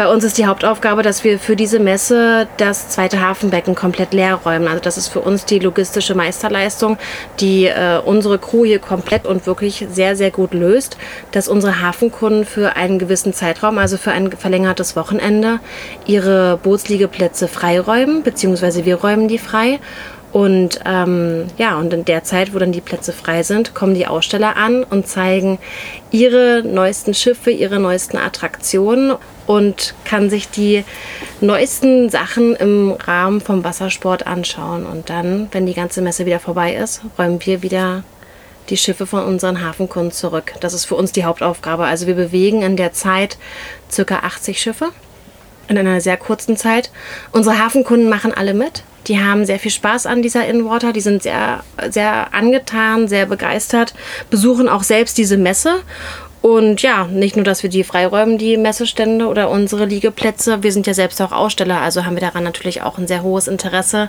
Bei 0.00 0.08
uns 0.08 0.24
ist 0.24 0.38
die 0.38 0.46
Hauptaufgabe, 0.46 1.02
dass 1.02 1.24
wir 1.24 1.38
für 1.38 1.56
diese 1.56 1.78
Messe 1.78 2.48
das 2.56 2.88
zweite 2.88 3.20
Hafenbecken 3.20 3.74
komplett 3.74 4.14
leer 4.14 4.36
räumen. 4.36 4.66
Also 4.66 4.80
das 4.80 4.96
ist 4.96 5.08
für 5.08 5.20
uns 5.20 5.44
die 5.44 5.58
logistische 5.58 6.14
Meisterleistung, 6.14 6.96
die 7.38 7.66
äh, 7.66 8.00
unsere 8.02 8.38
Crew 8.38 8.64
hier 8.64 8.78
komplett 8.78 9.26
und 9.26 9.44
wirklich 9.44 9.86
sehr, 9.92 10.16
sehr 10.16 10.30
gut 10.30 10.54
löst, 10.54 10.96
dass 11.32 11.48
unsere 11.48 11.82
Hafenkunden 11.82 12.46
für 12.46 12.76
einen 12.76 12.98
gewissen 12.98 13.34
Zeitraum, 13.34 13.76
also 13.76 13.98
für 13.98 14.12
ein 14.12 14.32
verlängertes 14.32 14.96
Wochenende, 14.96 15.60
ihre 16.06 16.56
Bootsliegeplätze 16.62 17.46
freiräumen, 17.46 18.22
beziehungsweise 18.22 18.86
wir 18.86 18.94
räumen 18.94 19.28
die 19.28 19.36
frei 19.36 19.80
und 20.32 20.80
ähm, 20.84 21.46
ja, 21.58 21.76
und 21.78 21.92
in 21.92 22.04
der 22.04 22.22
Zeit, 22.22 22.54
wo 22.54 22.58
dann 22.58 22.70
die 22.70 22.80
Plätze 22.80 23.12
frei 23.12 23.42
sind, 23.42 23.74
kommen 23.74 23.94
die 23.94 24.06
Aussteller 24.06 24.56
an 24.56 24.84
und 24.84 25.08
zeigen 25.08 25.58
ihre 26.12 26.62
neuesten 26.64 27.14
Schiffe, 27.14 27.50
ihre 27.50 27.80
neuesten 27.80 28.16
Attraktionen 28.16 29.16
und 29.46 29.94
kann 30.04 30.30
sich 30.30 30.48
die 30.48 30.84
neuesten 31.40 32.10
Sachen 32.10 32.54
im 32.54 32.92
Rahmen 32.92 33.40
vom 33.40 33.64
Wassersport 33.64 34.26
anschauen. 34.26 34.86
Und 34.86 35.10
dann, 35.10 35.48
wenn 35.50 35.66
die 35.66 35.74
ganze 35.74 36.00
Messe 36.00 36.26
wieder 36.26 36.38
vorbei 36.38 36.74
ist, 36.74 37.02
räumen 37.18 37.44
wir 37.44 37.62
wieder 37.62 38.04
die 38.68 38.76
Schiffe 38.76 39.06
von 39.06 39.24
unseren 39.24 39.64
Hafenkunden 39.64 40.12
zurück. 40.12 40.52
Das 40.60 40.74
ist 40.74 40.84
für 40.84 40.94
uns 40.94 41.10
die 41.10 41.24
Hauptaufgabe. 41.24 41.84
Also 41.84 42.06
wir 42.06 42.14
bewegen 42.14 42.62
in 42.62 42.76
der 42.76 42.92
Zeit 42.92 43.36
circa 43.90 44.20
80 44.20 44.60
Schiffe 44.60 44.90
in 45.66 45.76
einer 45.76 46.00
sehr 46.00 46.16
kurzen 46.16 46.56
Zeit. 46.56 46.92
Unsere 47.32 47.58
Hafenkunden 47.58 48.08
machen 48.08 48.32
alle 48.32 48.54
mit. 48.54 48.84
Die 49.06 49.20
haben 49.20 49.44
sehr 49.44 49.58
viel 49.58 49.70
Spaß 49.70 50.06
an 50.06 50.22
dieser 50.22 50.46
Inwater. 50.46 50.92
Die 50.92 51.00
sind 51.00 51.22
sehr, 51.22 51.64
sehr 51.90 52.34
angetan, 52.34 53.08
sehr 53.08 53.26
begeistert, 53.26 53.94
besuchen 54.30 54.68
auch 54.68 54.82
selbst 54.82 55.18
diese 55.18 55.36
Messe. 55.36 55.80
Und 56.42 56.80
ja, 56.80 57.04
nicht 57.06 57.36
nur, 57.36 57.44
dass 57.44 57.62
wir 57.62 57.68
die 57.68 57.84
freiräumen, 57.84 58.38
die 58.38 58.56
Messestände 58.56 59.26
oder 59.26 59.50
unsere 59.50 59.84
Liegeplätze. 59.84 60.62
Wir 60.62 60.72
sind 60.72 60.86
ja 60.86 60.94
selbst 60.94 61.20
auch 61.20 61.32
Aussteller, 61.32 61.80
also 61.80 62.06
haben 62.06 62.16
wir 62.16 62.22
daran 62.22 62.44
natürlich 62.44 62.80
auch 62.80 62.96
ein 62.96 63.06
sehr 63.06 63.22
hohes 63.22 63.46
Interesse, 63.46 64.08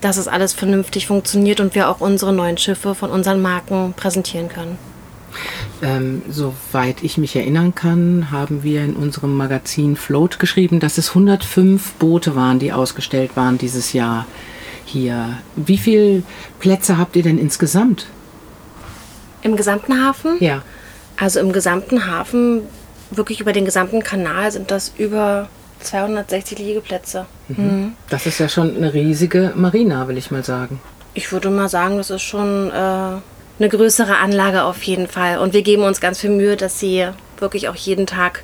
dass 0.00 0.16
es 0.16 0.26
alles 0.26 0.54
vernünftig 0.54 1.06
funktioniert 1.06 1.60
und 1.60 1.74
wir 1.74 1.90
auch 1.90 2.00
unsere 2.00 2.32
neuen 2.32 2.56
Schiffe 2.56 2.94
von 2.94 3.10
unseren 3.10 3.42
Marken 3.42 3.92
präsentieren 3.94 4.48
können. 4.48 4.78
Ähm, 5.82 6.22
soweit 6.28 7.02
ich 7.02 7.18
mich 7.18 7.36
erinnern 7.36 7.74
kann, 7.74 8.30
haben 8.30 8.62
wir 8.62 8.82
in 8.82 8.96
unserem 8.96 9.36
Magazin 9.36 9.96
Float 9.96 10.38
geschrieben, 10.38 10.80
dass 10.80 10.96
es 10.96 11.10
105 11.10 11.94
Boote 11.94 12.34
waren, 12.34 12.58
die 12.58 12.72
ausgestellt 12.72 13.32
waren 13.36 13.58
dieses 13.58 13.92
Jahr 13.92 14.26
hier. 14.86 15.38
Wie 15.54 15.76
viele 15.76 16.22
Plätze 16.60 16.96
habt 16.96 17.16
ihr 17.16 17.22
denn 17.22 17.38
insgesamt? 17.38 18.06
Im 19.42 19.56
gesamten 19.56 20.02
Hafen? 20.02 20.36
Ja. 20.40 20.62
Also 21.18 21.40
im 21.40 21.52
gesamten 21.52 22.06
Hafen, 22.06 22.62
wirklich 23.10 23.40
über 23.40 23.52
den 23.52 23.64
gesamten 23.64 24.02
Kanal 24.02 24.50
sind 24.52 24.70
das 24.70 24.92
über 24.96 25.48
260 25.80 26.58
Liegeplätze. 26.58 27.26
Mhm. 27.48 27.92
Das 28.08 28.26
ist 28.26 28.38
ja 28.38 28.48
schon 28.48 28.76
eine 28.76 28.94
riesige 28.94 29.52
Marina, 29.54 30.08
will 30.08 30.16
ich 30.16 30.30
mal 30.30 30.44
sagen. 30.44 30.80
Ich 31.14 31.32
würde 31.32 31.50
mal 31.50 31.68
sagen, 31.68 31.96
das 31.96 32.10
ist 32.10 32.22
schon 32.22 32.70
äh, 32.70 33.18
eine 33.58 33.68
größere 33.68 34.16
Anlage 34.18 34.64
auf 34.64 34.82
jeden 34.82 35.08
Fall. 35.08 35.38
Und 35.38 35.52
wir 35.52 35.62
geben 35.62 35.82
uns 35.82 36.00
ganz 36.00 36.20
viel 36.20 36.30
Mühe, 36.30 36.56
dass 36.56 36.78
sie 36.78 37.08
wirklich 37.38 37.68
auch 37.68 37.76
jeden 37.76 38.06
Tag 38.06 38.42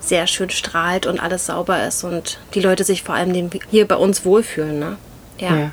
sehr 0.00 0.26
schön 0.26 0.50
strahlt 0.50 1.06
und 1.06 1.20
alles 1.20 1.46
sauber 1.46 1.86
ist 1.86 2.04
und 2.04 2.38
die 2.54 2.60
Leute 2.60 2.84
sich 2.84 3.02
vor 3.02 3.14
allem 3.14 3.50
hier 3.70 3.86
bei 3.86 3.96
uns 3.96 4.24
wohlfühlen. 4.24 4.78
Ne? 4.78 4.96
ja. 5.38 5.56
ja. 5.56 5.70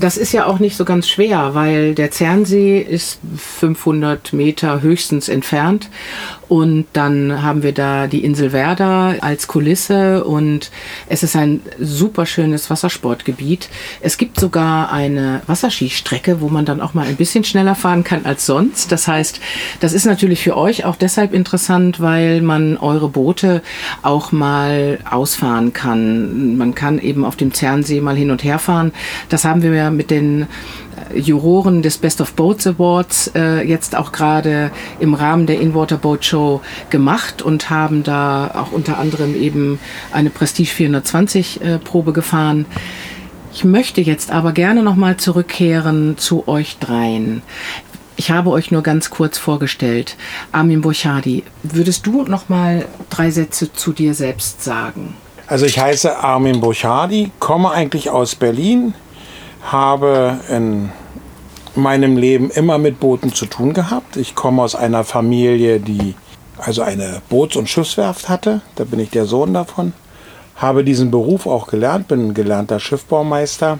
Das 0.00 0.16
ist 0.16 0.32
ja 0.32 0.46
auch 0.46 0.58
nicht 0.58 0.76
so 0.76 0.84
ganz 0.84 1.08
schwer, 1.08 1.54
weil 1.54 1.94
der 1.94 2.10
Zernsee 2.10 2.80
ist 2.80 3.20
500 3.36 4.32
Meter 4.32 4.82
höchstens 4.82 5.28
entfernt 5.28 5.88
und 6.50 6.86
dann 6.94 7.44
haben 7.44 7.62
wir 7.62 7.70
da 7.70 8.08
die 8.08 8.24
Insel 8.24 8.52
Werder 8.52 9.14
als 9.20 9.46
Kulisse 9.46 10.24
und 10.24 10.72
es 11.06 11.22
ist 11.22 11.36
ein 11.36 11.60
super 11.78 12.26
schönes 12.26 12.68
Wassersportgebiet. 12.68 13.68
Es 14.00 14.18
gibt 14.18 14.40
sogar 14.40 14.90
eine 14.90 15.42
Wasserskistrecke, 15.46 16.40
wo 16.40 16.48
man 16.48 16.64
dann 16.64 16.80
auch 16.80 16.92
mal 16.92 17.06
ein 17.06 17.14
bisschen 17.14 17.44
schneller 17.44 17.76
fahren 17.76 18.02
kann 18.02 18.26
als 18.26 18.46
sonst. 18.46 18.90
Das 18.90 19.06
heißt, 19.06 19.40
das 19.78 19.92
ist 19.92 20.06
natürlich 20.06 20.42
für 20.42 20.56
euch 20.56 20.84
auch 20.84 20.96
deshalb 20.96 21.34
interessant, 21.34 22.00
weil 22.00 22.40
man 22.42 22.76
eure 22.78 23.10
Boote 23.10 23.62
auch 24.02 24.32
mal 24.32 24.98
ausfahren 25.08 25.72
kann. 25.72 26.56
Man 26.56 26.74
kann 26.74 26.98
eben 26.98 27.24
auf 27.24 27.36
dem 27.36 27.54
Zernsee 27.54 28.00
mal 28.00 28.16
hin 28.16 28.32
und 28.32 28.42
her 28.42 28.58
fahren. 28.58 28.90
Das 29.28 29.44
haben 29.44 29.62
wir 29.62 29.72
ja 29.72 29.92
mit 29.92 30.10
den 30.10 30.48
Juroren 31.14 31.82
des 31.82 31.98
Best 31.98 32.20
of 32.20 32.34
Boats 32.34 32.66
Awards 32.66 33.30
äh, 33.34 33.66
jetzt 33.66 33.96
auch 33.96 34.12
gerade 34.12 34.70
im 34.98 35.14
Rahmen 35.14 35.46
der 35.46 35.60
In-Water 35.60 35.96
Boat 35.96 36.24
Show 36.24 36.60
gemacht 36.90 37.42
und 37.42 37.70
haben 37.70 38.02
da 38.02 38.50
auch 38.54 38.72
unter 38.72 38.98
anderem 38.98 39.34
eben 39.34 39.78
eine 40.12 40.30
Prestige 40.30 40.70
420 40.70 41.60
äh, 41.60 41.78
Probe 41.78 42.12
gefahren. 42.12 42.66
Ich 43.52 43.64
möchte 43.64 44.00
jetzt 44.00 44.30
aber 44.30 44.52
gerne 44.52 44.82
nochmal 44.82 45.16
zurückkehren 45.16 46.16
zu 46.16 46.46
euch 46.46 46.78
dreien. 46.78 47.42
Ich 48.16 48.30
habe 48.30 48.50
euch 48.50 48.70
nur 48.70 48.82
ganz 48.82 49.10
kurz 49.10 49.38
vorgestellt. 49.38 50.16
Armin 50.52 50.82
Burchadi, 50.82 51.42
würdest 51.62 52.06
du 52.06 52.22
nochmal 52.24 52.86
drei 53.08 53.30
Sätze 53.30 53.72
zu 53.72 53.92
dir 53.92 54.14
selbst 54.14 54.62
sagen? 54.62 55.14
Also 55.46 55.66
ich 55.66 55.80
heiße 55.80 56.18
Armin 56.18 56.60
Burchadi, 56.60 57.32
komme 57.40 57.70
eigentlich 57.70 58.10
aus 58.10 58.36
Berlin, 58.36 58.94
habe 59.62 60.38
in 60.48 60.90
meinem 61.74 62.16
Leben 62.16 62.50
immer 62.50 62.78
mit 62.78 63.00
Booten 63.00 63.32
zu 63.32 63.46
tun 63.46 63.72
gehabt. 63.72 64.16
Ich 64.16 64.34
komme 64.34 64.62
aus 64.62 64.74
einer 64.74 65.04
Familie, 65.04 65.80
die 65.80 66.14
also 66.58 66.82
eine 66.82 67.22
Boots- 67.28 67.56
und 67.56 67.68
Schiffswerft 67.68 68.28
hatte. 68.28 68.60
Da 68.76 68.84
bin 68.84 69.00
ich 69.00 69.10
der 69.10 69.26
Sohn 69.26 69.54
davon. 69.54 69.92
Habe 70.56 70.84
diesen 70.84 71.10
Beruf 71.10 71.46
auch 71.46 71.66
gelernt, 71.68 72.08
bin 72.08 72.28
ein 72.28 72.34
gelernter 72.34 72.80
Schiffbaumeister. 72.80 73.78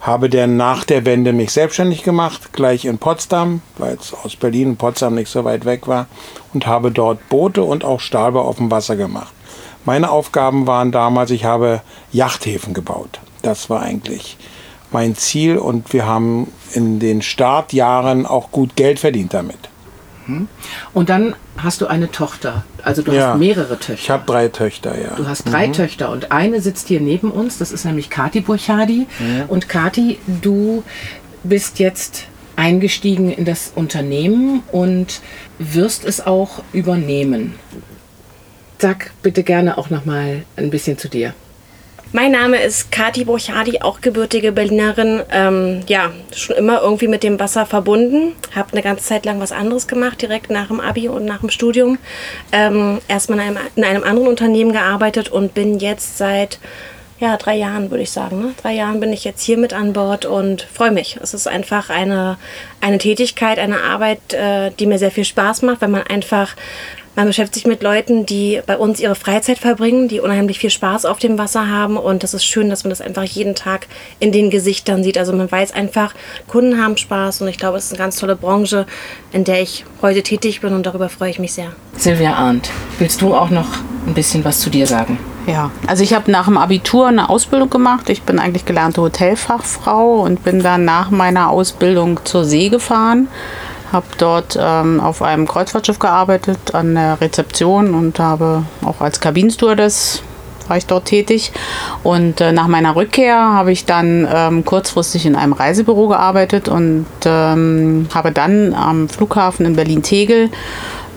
Habe 0.00 0.28
dann 0.28 0.56
nach 0.56 0.84
der 0.84 1.04
Wende 1.04 1.32
mich 1.32 1.52
selbstständig 1.52 2.02
gemacht, 2.02 2.52
gleich 2.52 2.84
in 2.84 2.98
Potsdam, 2.98 3.62
weil 3.78 3.96
es 4.00 4.14
aus 4.14 4.36
Berlin 4.36 4.70
und 4.70 4.76
Potsdam 4.78 5.14
nicht 5.14 5.30
so 5.30 5.44
weit 5.44 5.64
weg 5.64 5.86
war. 5.86 6.06
Und 6.54 6.66
habe 6.66 6.90
dort 6.90 7.28
Boote 7.28 7.62
und 7.62 7.84
auch 7.84 8.00
Stahlbau 8.00 8.42
auf 8.42 8.56
dem 8.56 8.70
Wasser 8.70 8.96
gemacht. 8.96 9.32
Meine 9.84 10.10
Aufgaben 10.10 10.66
waren 10.66 10.92
damals, 10.92 11.30
ich 11.30 11.44
habe 11.44 11.82
Yachthäfen 12.12 12.74
gebaut. 12.74 13.20
Das 13.42 13.70
war 13.70 13.82
eigentlich 13.82 14.36
mein 14.92 15.16
Ziel 15.16 15.58
und 15.58 15.92
wir 15.92 16.06
haben 16.06 16.52
in 16.72 16.98
den 16.98 17.22
Startjahren 17.22 18.26
auch 18.26 18.50
gut 18.50 18.76
Geld 18.76 18.98
verdient 18.98 19.34
damit. 19.34 19.58
Hm? 20.26 20.48
Und 20.92 21.08
dann 21.08 21.34
hast 21.56 21.80
du 21.80 21.86
eine 21.86 22.10
Tochter. 22.10 22.64
Also 22.82 23.02
du 23.02 23.12
ja, 23.12 23.32
hast 23.32 23.38
mehrere 23.38 23.78
Töchter. 23.78 23.94
Ich 23.94 24.10
habe 24.10 24.24
drei 24.26 24.48
Töchter, 24.48 25.00
ja. 25.00 25.14
Du 25.16 25.26
hast 25.26 25.44
drei 25.50 25.68
mhm. 25.68 25.72
Töchter 25.72 26.10
und 26.10 26.30
eine 26.32 26.60
sitzt 26.60 26.88
hier 26.88 27.00
neben 27.00 27.30
uns. 27.30 27.58
Das 27.58 27.72
ist 27.72 27.84
nämlich 27.84 28.10
Kati 28.10 28.40
Burchadi. 28.40 29.06
Ja. 29.18 29.46
Und 29.48 29.68
Kati, 29.68 30.18
du 30.42 30.84
bist 31.42 31.78
jetzt 31.78 32.26
eingestiegen 32.56 33.30
in 33.32 33.44
das 33.44 33.72
Unternehmen 33.74 34.62
und 34.70 35.20
wirst 35.58 36.04
es 36.04 36.24
auch 36.26 36.62
übernehmen. 36.72 37.54
Sag 38.78 39.12
bitte 39.22 39.42
gerne 39.42 39.78
auch 39.78 39.90
noch 39.90 40.04
mal 40.04 40.44
ein 40.56 40.70
bisschen 40.70 40.98
zu 40.98 41.08
dir. 41.08 41.34
Mein 42.10 42.32
Name 42.32 42.56
ist 42.62 42.90
Kati 42.90 43.24
Burchadi, 43.24 43.82
auch 43.82 44.00
gebürtige 44.00 44.50
Berlinerin. 44.50 45.20
Ähm, 45.30 45.82
ja, 45.88 46.10
schon 46.34 46.56
immer 46.56 46.80
irgendwie 46.80 47.06
mit 47.06 47.22
dem 47.22 47.38
Wasser 47.38 47.66
verbunden. 47.66 48.32
Habe 48.54 48.72
eine 48.72 48.80
ganze 48.80 49.04
Zeit 49.04 49.26
lang 49.26 49.40
was 49.40 49.52
anderes 49.52 49.86
gemacht, 49.86 50.22
direkt 50.22 50.50
nach 50.50 50.68
dem 50.68 50.80
Abi 50.80 51.10
und 51.10 51.26
nach 51.26 51.40
dem 51.40 51.50
Studium. 51.50 51.98
Ähm, 52.50 53.00
erstmal 53.08 53.40
in 53.40 53.44
einem, 53.44 53.58
in 53.76 53.84
einem 53.84 54.04
anderen 54.04 54.28
Unternehmen 54.28 54.72
gearbeitet 54.72 55.28
und 55.28 55.52
bin 55.52 55.80
jetzt 55.80 56.16
seit 56.16 56.58
ja, 57.20 57.36
drei 57.36 57.56
Jahren, 57.56 57.90
würde 57.90 58.04
ich 58.04 58.10
sagen. 58.10 58.40
Ne? 58.40 58.54
Drei 58.62 58.72
Jahren 58.72 59.00
bin 59.00 59.12
ich 59.12 59.24
jetzt 59.24 59.42
hier 59.42 59.58
mit 59.58 59.74
an 59.74 59.92
Bord 59.92 60.24
und 60.24 60.62
freue 60.62 60.92
mich. 60.92 61.18
Es 61.22 61.34
ist 61.34 61.46
einfach 61.46 61.90
eine, 61.90 62.38
eine 62.80 62.96
Tätigkeit, 62.96 63.58
eine 63.58 63.82
Arbeit, 63.82 64.32
äh, 64.32 64.70
die 64.70 64.86
mir 64.86 64.98
sehr 64.98 65.10
viel 65.10 65.26
Spaß 65.26 65.60
macht, 65.60 65.82
weil 65.82 65.88
man 65.88 66.04
einfach 66.04 66.54
man 67.18 67.26
beschäftigt 67.26 67.54
sich 67.54 67.66
mit 67.66 67.82
Leuten, 67.82 68.26
die 68.26 68.60
bei 68.64 68.76
uns 68.76 69.00
ihre 69.00 69.16
Freizeit 69.16 69.58
verbringen, 69.58 70.06
die 70.06 70.20
unheimlich 70.20 70.60
viel 70.60 70.70
Spaß 70.70 71.04
auf 71.04 71.18
dem 71.18 71.36
Wasser 71.36 71.68
haben. 71.68 71.96
Und 71.96 72.22
das 72.22 72.32
ist 72.32 72.44
schön, 72.44 72.70
dass 72.70 72.84
man 72.84 72.90
das 72.90 73.00
einfach 73.00 73.24
jeden 73.24 73.56
Tag 73.56 73.88
in 74.20 74.30
den 74.30 74.50
Gesichtern 74.50 75.02
sieht. 75.02 75.18
Also 75.18 75.32
man 75.32 75.50
weiß 75.50 75.72
einfach, 75.72 76.14
Kunden 76.46 76.80
haben 76.80 76.96
Spaß. 76.96 77.42
Und 77.42 77.48
ich 77.48 77.58
glaube, 77.58 77.76
es 77.76 77.86
ist 77.86 77.90
eine 77.90 77.98
ganz 77.98 78.18
tolle 78.18 78.36
Branche, 78.36 78.86
in 79.32 79.42
der 79.42 79.60
ich 79.60 79.84
heute 80.00 80.22
tätig 80.22 80.60
bin. 80.60 80.72
Und 80.74 80.86
darüber 80.86 81.08
freue 81.08 81.30
ich 81.30 81.40
mich 81.40 81.54
sehr. 81.54 81.72
Silvia 81.96 82.34
Arndt, 82.34 82.70
willst 83.00 83.20
du 83.20 83.34
auch 83.34 83.50
noch 83.50 83.66
ein 84.06 84.14
bisschen 84.14 84.44
was 84.44 84.60
zu 84.60 84.70
dir 84.70 84.86
sagen? 84.86 85.18
Ja, 85.48 85.72
also 85.88 86.04
ich 86.04 86.14
habe 86.14 86.30
nach 86.30 86.44
dem 86.44 86.56
Abitur 86.56 87.08
eine 87.08 87.30
Ausbildung 87.30 87.68
gemacht. 87.68 88.10
Ich 88.10 88.22
bin 88.22 88.38
eigentlich 88.38 88.64
gelernte 88.64 89.02
Hotelfachfrau 89.02 90.20
und 90.20 90.44
bin 90.44 90.62
dann 90.62 90.84
nach 90.84 91.10
meiner 91.10 91.50
Ausbildung 91.50 92.20
zur 92.22 92.44
See 92.44 92.68
gefahren 92.68 93.26
habe 93.92 94.06
dort 94.18 94.58
ähm, 94.60 95.00
auf 95.00 95.22
einem 95.22 95.46
Kreuzfahrtschiff 95.46 95.98
gearbeitet, 95.98 96.74
an 96.74 96.94
der 96.94 97.20
Rezeption 97.20 97.94
und 97.94 98.18
habe 98.18 98.64
auch 98.82 99.00
als 99.00 99.20
Kabinenstewardess 99.20 100.22
war 100.68 100.76
ich 100.76 100.86
dort 100.86 101.06
tätig. 101.06 101.52
Und 102.02 102.40
äh, 102.40 102.52
nach 102.52 102.66
meiner 102.66 102.94
Rückkehr 102.94 103.36
habe 103.36 103.72
ich 103.72 103.86
dann 103.86 104.28
ähm, 104.30 104.64
kurzfristig 104.64 105.26
in 105.26 105.34
einem 105.34 105.52
Reisebüro 105.52 106.08
gearbeitet 106.08 106.68
und 106.68 107.06
ähm, 107.24 108.06
habe 108.14 108.32
dann 108.32 108.74
am 108.74 109.08
Flughafen 109.08 109.66
in 109.66 109.76
Berlin-Tegel 109.76 110.50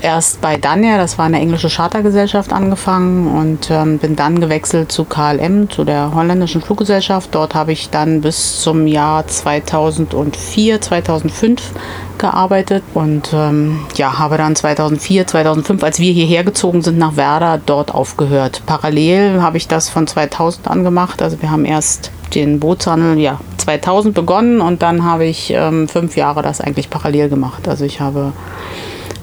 erst 0.02 0.42
bei 0.42 0.58
Danja, 0.58 0.98
das 0.98 1.18
war 1.18 1.26
eine 1.26 1.40
englische 1.40 1.70
Chartergesellschaft, 1.70 2.54
angefangen 2.54 3.28
und 3.28 3.70
ähm, 3.72 3.98
bin 3.98 4.16
dann 4.16 4.40
gewechselt 4.40 4.92
zu 4.92 5.06
KLM, 5.06 5.70
zu 5.70 5.84
der 5.84 6.14
holländischen 6.14 6.62
Fluggesellschaft. 6.62 7.30
Dort 7.34 7.56
habe 7.56 7.72
ich 7.72 7.90
dann 7.90 8.22
bis 8.22 8.62
zum 8.62 8.88
Jahr 8.88 9.28
2004, 9.28 10.82
2005 10.82 11.72
gearbeitet 12.18 12.84
und 12.94 13.32
ähm, 13.34 13.80
ja, 13.96 14.20
habe 14.20 14.38
dann 14.38 14.56
2004, 14.56 15.28
2005, 15.28 15.84
als 15.84 16.00
wir 16.00 16.14
hierher 16.14 16.44
gezogen 16.44 16.82
sind 16.82 16.98
nach 16.98 17.16
Werder, 17.16 17.60
dort 17.66 17.94
aufgehört. 17.94 18.62
Parallel 18.66 19.42
habe 19.42 19.58
ich 19.58 19.68
das 19.68 19.90
von 19.90 20.08
2000 20.08 20.68
an 20.68 20.84
gemacht. 20.84 21.22
Also 21.22 21.42
wir 21.42 21.52
haben 21.52 21.66
erst 21.66 22.12
den 22.36 22.60
Bootshandel 22.60 23.20
ja 23.20 23.40
2000 23.58 24.14
begonnen 24.14 24.62
und 24.62 24.82
dann 24.82 25.04
habe 25.04 25.26
ich 25.26 25.52
ähm, 25.52 25.88
fünf 25.88 26.16
Jahre 26.16 26.42
das 26.42 26.62
eigentlich 26.62 26.90
parallel 26.90 27.30
gemacht. 27.30 27.68
Also 27.68 27.86
ich 27.86 28.00
habe 28.00 28.32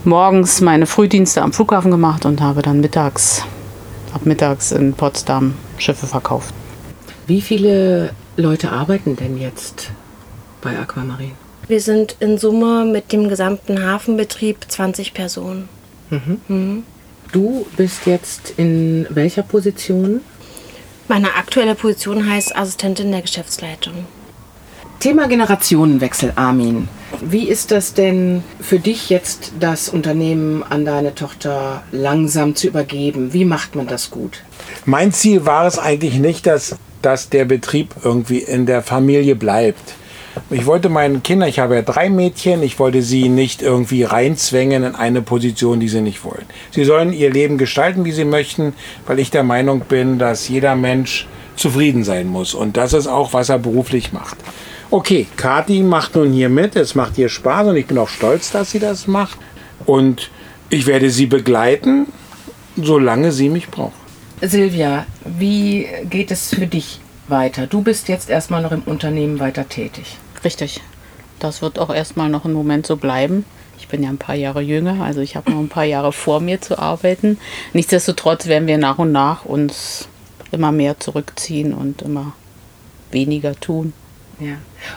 morgens 0.04 0.60
meine 0.60 0.86
Frühdienste 0.86 1.42
am 1.42 1.52
Flughafen 1.52 1.90
gemacht 1.90 2.24
und 2.24 2.40
habe 2.40 2.62
dann 2.62 2.80
mittags, 2.80 3.42
ab 4.12 4.24
mittags 4.24 4.72
in 4.72 4.94
Potsdam 4.94 5.54
Schiffe 5.78 6.06
verkauft. 6.06 6.54
Wie 7.26 7.40
viele 7.40 8.10
Leute 8.36 8.70
arbeiten 8.70 9.16
denn 9.16 9.38
jetzt 9.38 9.90
bei 10.62 10.78
Aquamarin? 10.78 11.32
Wir 11.66 11.80
sind 11.80 12.16
in 12.20 12.38
Summe 12.38 12.86
mit 12.86 13.12
dem 13.12 13.28
gesamten 13.28 13.84
Hafenbetrieb 13.84 14.58
20 14.66 15.12
Personen. 15.12 15.68
Mhm. 16.10 16.40
Mhm. 16.48 16.82
Du 17.32 17.66
bist 17.76 18.06
jetzt 18.06 18.54
in 18.56 19.06
welcher 19.10 19.42
Position? 19.42 20.22
Meine 21.08 21.34
aktuelle 21.36 21.74
Position 21.74 22.28
heißt 22.28 22.56
Assistentin 22.56 23.12
der 23.12 23.22
Geschäftsleitung. 23.22 24.06
Thema 25.00 25.28
Generationenwechsel, 25.28 26.32
Armin. 26.36 26.88
Wie 27.20 27.48
ist 27.48 27.72
das 27.72 27.94
denn 27.94 28.44
für 28.60 28.78
dich 28.78 29.10
jetzt, 29.10 29.52
das 29.58 29.88
Unternehmen 29.88 30.62
an 30.62 30.84
deine 30.84 31.14
Tochter 31.14 31.82
langsam 31.90 32.54
zu 32.54 32.68
übergeben? 32.68 33.32
Wie 33.32 33.44
macht 33.44 33.74
man 33.74 33.86
das 33.86 34.10
gut? 34.10 34.42
Mein 34.84 35.12
Ziel 35.12 35.44
war 35.44 35.66
es 35.66 35.78
eigentlich 35.78 36.18
nicht, 36.18 36.46
dass, 36.46 36.76
dass 37.02 37.28
der 37.28 37.44
Betrieb 37.44 37.94
irgendwie 38.04 38.38
in 38.38 38.66
der 38.66 38.82
Familie 38.82 39.34
bleibt. 39.34 39.94
Ich 40.50 40.66
wollte 40.66 40.88
meinen 40.88 41.24
Kindern, 41.24 41.48
ich 41.48 41.58
habe 41.58 41.74
ja 41.74 41.82
drei 41.82 42.08
Mädchen, 42.08 42.62
ich 42.62 42.78
wollte 42.78 43.02
sie 43.02 43.28
nicht 43.28 43.62
irgendwie 43.62 44.04
reinzwängen 44.04 44.84
in 44.84 44.94
eine 44.94 45.20
Position, 45.20 45.80
die 45.80 45.88
sie 45.88 46.00
nicht 46.00 46.24
wollen. 46.24 46.46
Sie 46.70 46.84
sollen 46.84 47.12
ihr 47.12 47.30
Leben 47.30 47.58
gestalten, 47.58 48.04
wie 48.04 48.12
sie 48.12 48.24
möchten, 48.24 48.74
weil 49.06 49.18
ich 49.18 49.32
der 49.32 49.42
Meinung 49.42 49.80
bin, 49.80 50.20
dass 50.20 50.48
jeder 50.48 50.76
Mensch 50.76 51.26
zufrieden 51.56 52.04
sein 52.04 52.28
muss. 52.28 52.54
Und 52.54 52.76
das 52.76 52.92
ist 52.92 53.08
auch, 53.08 53.32
was 53.32 53.48
er 53.48 53.58
beruflich 53.58 54.12
macht. 54.12 54.36
Okay, 54.90 55.26
Kati 55.36 55.82
macht 55.82 56.14
nun 56.14 56.32
hier 56.32 56.48
mit, 56.48 56.74
es 56.74 56.94
macht 56.94 57.18
ihr 57.18 57.28
Spaß 57.28 57.68
und 57.68 57.76
ich 57.76 57.86
bin 57.86 57.98
auch 57.98 58.08
stolz, 58.08 58.50
dass 58.50 58.70
sie 58.70 58.78
das 58.78 59.06
macht. 59.06 59.38
Und 59.84 60.30
ich 60.70 60.86
werde 60.86 61.10
sie 61.10 61.26
begleiten, 61.26 62.06
solange 62.74 63.30
sie 63.32 63.50
mich 63.50 63.68
braucht. 63.68 63.92
Silvia, 64.40 65.06
wie 65.26 65.86
geht 66.08 66.30
es 66.30 66.54
für 66.54 66.66
dich 66.66 67.00
weiter? 67.26 67.66
Du 67.66 67.82
bist 67.82 68.08
jetzt 68.08 68.30
erstmal 68.30 68.62
noch 68.62 68.72
im 68.72 68.80
Unternehmen 68.82 69.40
weiter 69.40 69.68
tätig. 69.68 70.16
Richtig. 70.42 70.80
Das 71.38 71.60
wird 71.60 71.78
auch 71.78 71.94
erstmal 71.94 72.30
noch 72.30 72.46
einen 72.46 72.54
Moment 72.54 72.86
so 72.86 72.96
bleiben. 72.96 73.44
Ich 73.78 73.88
bin 73.88 74.02
ja 74.02 74.08
ein 74.08 74.18
paar 74.18 74.36
Jahre 74.36 74.62
jünger, 74.62 75.04
also 75.04 75.20
ich 75.20 75.36
habe 75.36 75.50
noch 75.50 75.58
ein 75.58 75.68
paar 75.68 75.84
Jahre 75.84 76.12
vor 76.12 76.40
mir 76.40 76.62
zu 76.62 76.78
arbeiten. 76.78 77.38
Nichtsdestotrotz 77.74 78.46
werden 78.46 78.66
wir 78.66 78.78
nach 78.78 78.98
und 78.98 79.12
nach 79.12 79.44
uns 79.44 80.08
immer 80.50 80.72
mehr 80.72 80.98
zurückziehen 80.98 81.74
und 81.74 82.00
immer 82.00 82.32
weniger 83.10 83.54
tun. 83.54 83.92
Ja. 84.40 84.54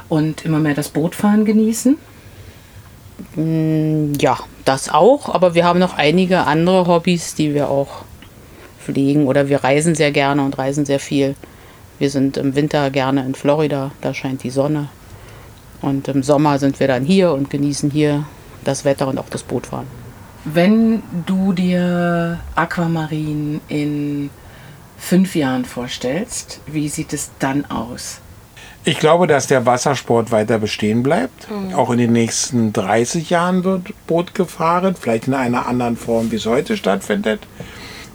Und 0.10 0.46
immer 0.46 0.60
mehr 0.60 0.76
das 0.76 0.90
Bootfahren 0.90 1.46
genießen? 1.46 1.98
Mm, 3.36 4.14
ja, 4.20 4.38
das 4.66 4.90
auch, 4.90 5.34
aber 5.34 5.56
wir 5.56 5.66
haben 5.66 5.80
noch 5.80 5.98
einige 5.98 6.42
andere 6.42 6.88
Hobbys, 6.88 7.36
die 7.36 7.54
wir 7.54 7.70
auch 7.70 8.04
pflegen 8.80 9.28
oder 9.28 9.48
wir 9.50 9.64
reisen 9.64 9.96
sehr 9.96 10.12
gerne 10.12 10.44
und 10.44 10.58
reisen 10.58 10.86
sehr 10.86 11.00
viel. 11.00 11.36
Wir 12.00 12.10
sind 12.10 12.38
im 12.38 12.56
Winter 12.56 12.90
gerne 12.90 13.26
in 13.26 13.36
Florida, 13.36 13.92
da 14.02 14.14
scheint 14.14 14.44
die 14.44 14.50
Sonne. 14.50 14.90
Und 15.82 16.08
im 16.08 16.24
Sommer 16.24 16.60
sind 16.60 16.80
wir 16.80 16.88
dann 16.88 17.04
hier 17.04 17.32
und 17.32 17.50
genießen 17.50 17.90
hier 17.90 18.26
das 18.64 18.86
Wetter 18.86 19.08
und 19.08 19.18
auch 19.18 19.30
das 19.30 19.44
Bootfahren. 19.44 19.88
Wenn 20.46 21.04
du 21.26 21.54
dir 21.54 22.40
Aquamarin 22.56 23.62
in 23.68 24.30
fünf 24.98 25.36
Jahren 25.36 25.66
vorstellst, 25.66 26.62
wie 26.66 26.90
sieht 26.90 27.14
es 27.14 27.32
dann 27.40 27.66
aus? 27.70 28.20
Ich 28.84 28.98
glaube, 28.98 29.28
dass 29.28 29.46
der 29.46 29.68
Wassersport 29.68 30.32
weiter 30.32 30.58
bestehen 30.58 31.04
bleibt. 31.04 31.50
Mhm. 31.52 31.76
Auch 31.76 31.92
in 31.92 32.00
den 32.00 32.14
nächsten 32.14 32.74
30 32.74 33.30
Jahren 33.30 33.64
wird 33.64 33.94
Boot 34.08 34.34
gefahren, 34.34 34.96
vielleicht 35.00 35.28
in 35.28 35.36
einer 35.36 35.68
anderen 35.68 35.98
Form, 35.98 36.32
wie 36.32 36.38
es 36.38 36.48
heute 36.48 36.76
stattfindet. 36.78 37.42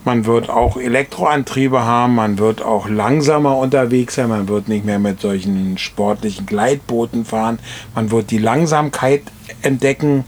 Man 0.05 0.25
wird 0.25 0.51
auch 0.51 0.77
Elektroantriebe 0.77 1.85
haben, 1.85 2.15
man 2.17 2.39
wird 2.39 2.63
auch 2.63 2.89
langsamer 2.89 3.57
unterwegs 3.57 4.15
sein, 4.15 4.29
man 4.29 4.49
wird 4.49 4.69
nicht 4.69 4.85
mehr 4.85 5.01
mit 5.01 5.21
solchen 5.21 5.79
sportlichen 5.79 6.47
Gleitbooten 6.47 7.25
fahren, 7.25 7.59
man 7.95 8.13
wird 8.13 8.31
die 8.31 8.39
Langsamkeit 8.39 9.23
entdecken, 9.63 10.25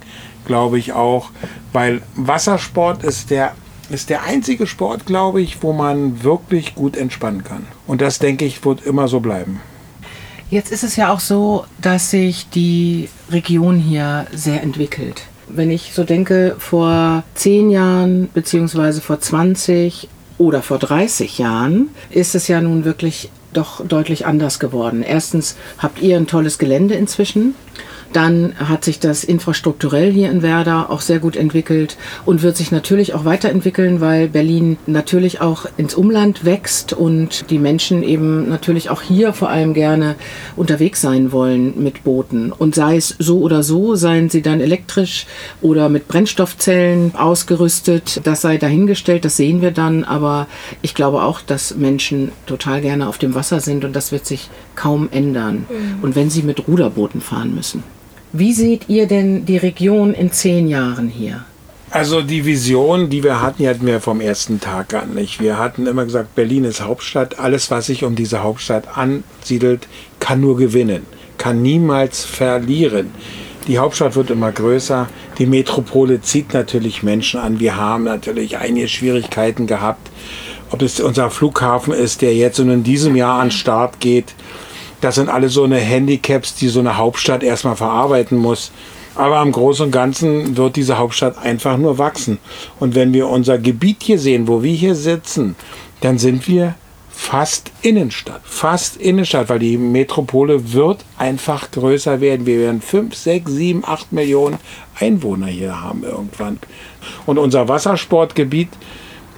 glaube 0.47 0.81
ich 0.81 0.95
auch, 0.95 1.31
weil 1.73 2.03
Wassersport 2.17 3.05
ist 3.05 3.31
der 3.31 3.53
ist 3.91 4.11
der 4.11 4.25
einzige 4.25 4.67
Sport, 4.67 5.07
glaube 5.07 5.41
ich, 5.41 5.63
wo 5.63 5.73
man 5.73 6.23
wirklich 6.23 6.75
gut 6.75 6.95
entspannen 6.95 7.43
kann. 7.43 7.67
Und 7.87 8.03
das, 8.03 8.19
denke 8.19 8.45
ich, 8.45 8.63
wird 8.65 8.85
immer 8.85 9.09
so 9.09 9.21
bleiben. 9.21 9.63
Jetzt 10.51 10.73
ist 10.73 10.83
es 10.83 10.97
ja 10.97 11.13
auch 11.13 11.21
so, 11.21 11.67
dass 11.83 12.11
sich 12.11 12.49
die 12.49 13.11
Region 13.31 13.79
hier 13.79 14.27
sehr 14.33 14.63
entwickelt. 14.63 15.25
Wenn 15.47 15.71
ich 15.71 15.93
so 15.93 16.05
denke, 16.05 16.57
vor 16.59 17.23
zehn 17.35 17.69
Jahren 17.69 18.31
beziehungsweise 18.33 19.03
vor 19.03 19.21
20 19.21 20.09
oder 20.39 20.63
vor 20.63 20.79
30 20.79 21.39
Jahren 21.39 21.89
ist 22.09 22.35
es 22.35 22.49
ja 22.49 22.63
nun 22.63 22.85
wirklich 22.87 23.31
doch 23.53 23.85
deutlich 23.87 24.25
anders 24.25 24.59
geworden. 24.59 25.03
Erstens 25.03 25.57
habt 25.79 26.01
ihr 26.01 26.17
ein 26.17 26.27
tolles 26.27 26.59
Gelände 26.59 26.95
inzwischen. 26.95 27.55
Dann 28.13 28.55
hat 28.59 28.85
sich 28.85 29.01
das 29.01 29.25
infrastrukturell 29.25 30.11
hier 30.11 30.31
in 30.31 30.43
Werder 30.43 30.91
auch 30.91 31.01
sehr 31.01 31.19
gut 31.19 31.37
entwickelt 31.37 31.97
und 32.25 32.43
wird 32.43 32.57
sich 32.57 32.73
natürlich 32.73 33.15
auch 33.15 33.25
weiterentwickeln, 33.25 34.01
weil 34.01 34.29
Berlin 34.29 34.79
natürlich 34.87 35.41
auch 35.41 35.67
ins 35.77 35.95
Umland 35.95 36.45
wächst 36.45 36.93
und 36.93 37.51
die 37.51 37.59
Menschen 37.59 38.03
eben 38.03 38.49
natürlich 38.49 38.91
auch 38.91 39.03
hier 39.03 39.33
vor 39.33 39.51
allem 39.51 39.75
gerne 39.75 40.17
unterwegs 40.57 41.01
sein 41.01 41.33
wollen 41.33 41.83
mit 41.83 42.05
Booten. 42.05 42.53
Und 42.53 42.75
sei 42.75 42.97
es 42.97 43.15
so 43.19 43.41
oder 43.41 43.63
so, 43.63 43.95
seien 43.95 44.31
sie 44.31 44.43
dann 44.43 44.61
elektrisch 44.61 45.27
oder 45.61 45.89
mit 45.89 46.09
Brennstoffzellen 46.09 47.15
ausgerüstet, 47.15 48.21
das 48.25 48.41
sei 48.41 48.57
dahingestellt, 48.57 49.25
das 49.25 49.37
sehen 49.37 49.61
wir 49.61 49.71
dann. 49.71 50.05
Aber 50.05 50.47
ich 50.83 50.95
glaube 50.95 51.23
auch, 51.23 51.41
dass 51.41 51.77
Menschen 51.77 52.33
total 52.47 52.81
gerne 52.81 53.09
auf 53.09 53.19
dem 53.19 53.35
Wasser 53.35 53.61
sind 53.61 53.85
und 53.85 53.95
das 53.95 54.13
wird 54.13 54.27
sich 54.27 54.49
kaum 54.75 55.09
ändern. 55.11 55.67
Mhm. 55.69 56.03
Und 56.03 56.17
wenn 56.17 56.31
sie 56.31 56.43
mit 56.43 56.67
Ruderbooten 56.67 57.21
fahren 57.21 57.55
müssen. 57.55 57.83
Wie 58.33 58.53
seht 58.53 58.89
ihr 58.89 59.07
denn 59.07 59.47
die 59.47 59.57
Region 59.57 60.13
in 60.13 60.31
zehn 60.31 60.69
Jahren 60.69 61.09
hier? 61.09 61.45
Also 61.91 62.21
die 62.21 62.45
Vision, 62.45 63.09
die 63.09 63.25
wir 63.25 63.41
hatten, 63.41 63.63
die 63.63 63.69
hatten 63.69 63.87
wir 63.87 64.01
vom 64.01 64.21
ersten 64.21 64.61
Tag 64.61 64.93
an 64.93 65.15
nicht. 65.15 65.41
Wir 65.41 65.57
hatten 65.57 65.87
immer 65.87 66.05
gesagt, 66.05 66.35
Berlin 66.35 66.65
ist 66.65 66.83
Hauptstadt. 66.83 67.39
Alles, 67.39 67.71
was 67.71 67.87
sich 67.87 68.05
um 68.05 68.15
diese 68.15 68.43
Hauptstadt 68.43 68.99
ansiedelt, 68.99 69.89
kann 70.21 70.43
nur 70.43 70.59
gewinnen, 70.59 71.07
kann 71.39 71.63
niemals 71.63 72.27
verlieren. 72.27 73.13
Die 73.67 73.79
Hauptstadt 73.79 74.17
wird 74.17 74.31
immer 74.31 74.53
größer. 74.53 75.09
Die 75.39 75.47
Metropole 75.47 76.21
zieht 76.21 76.53
natürlich 76.53 77.03
Menschen 77.03 77.41
an. 77.41 77.61
Wir 77.61 77.77
haben 77.77 78.05
natürlich 78.05 78.59
einige 78.59 78.89
Schwierigkeiten 78.89 79.67
gehabt. 79.67 80.11
Ob 80.71 80.83
es 80.83 81.01
unser 81.01 81.31
Flughafen 81.31 81.95
ist, 81.95 82.21
der 82.21 82.35
jetzt 82.35 82.61
und 82.61 82.69
in 82.69 82.83
diesem 82.83 83.17
Jahr 83.17 83.41
an 83.41 83.51
Start 83.51 84.01
geht. 84.01 84.35
Das 85.01 85.15
sind 85.15 85.29
alle 85.29 85.49
so 85.49 85.65
eine 85.65 85.79
Handicaps, 85.79 86.55
die 86.55 86.69
so 86.69 86.81
eine 86.81 86.97
Hauptstadt 86.97 87.43
erstmal 87.43 87.77
verarbeiten 87.77 88.39
muss. 88.39 88.73
Aber 89.15 89.43
im 89.43 89.53
Großen 89.53 89.87
und 89.87 89.93
Ganzen 89.93 90.57
wird 90.57 90.77
diese 90.77 90.99
Hauptstadt 90.99 91.39
einfach 91.39 91.77
nur 91.77 91.99
wachsen. 91.99 92.39
Und 92.79 92.95
wenn 92.95 93.13
wir 93.13 93.29
unser 93.29 93.59
Gebiet 93.59 94.03
hier 94.03 94.19
sehen, 94.19 94.47
wo 94.47 94.63
wir 94.63 94.73
hier 94.73 94.95
sitzen, 94.95 95.57
dann 96.01 96.19
sind 96.19 96.47
wir 96.47 96.75
fast 97.11 97.73
Innenstadt. 97.83 98.43
Fast 98.45 98.97
Innenstadt, 98.97 99.49
weil 99.49 99.59
die 99.59 99.77
Metropole 99.77 100.73
wird 100.73 101.05
einfach 101.19 101.71
größer 101.73 102.21
werden. 102.21 102.47
Wir 102.47 102.61
werden 102.61 102.81
5, 102.81 103.13
6, 103.13 103.51
7, 103.51 103.85
8 103.85 104.13
Millionen 104.13 104.59
Einwohner 105.01 105.49
hier 105.49 105.81
haben 105.81 106.05
irgendwann. 106.05 106.61
Und 107.27 107.39
unser 107.39 107.69
Wassersportgebiet 107.69 108.69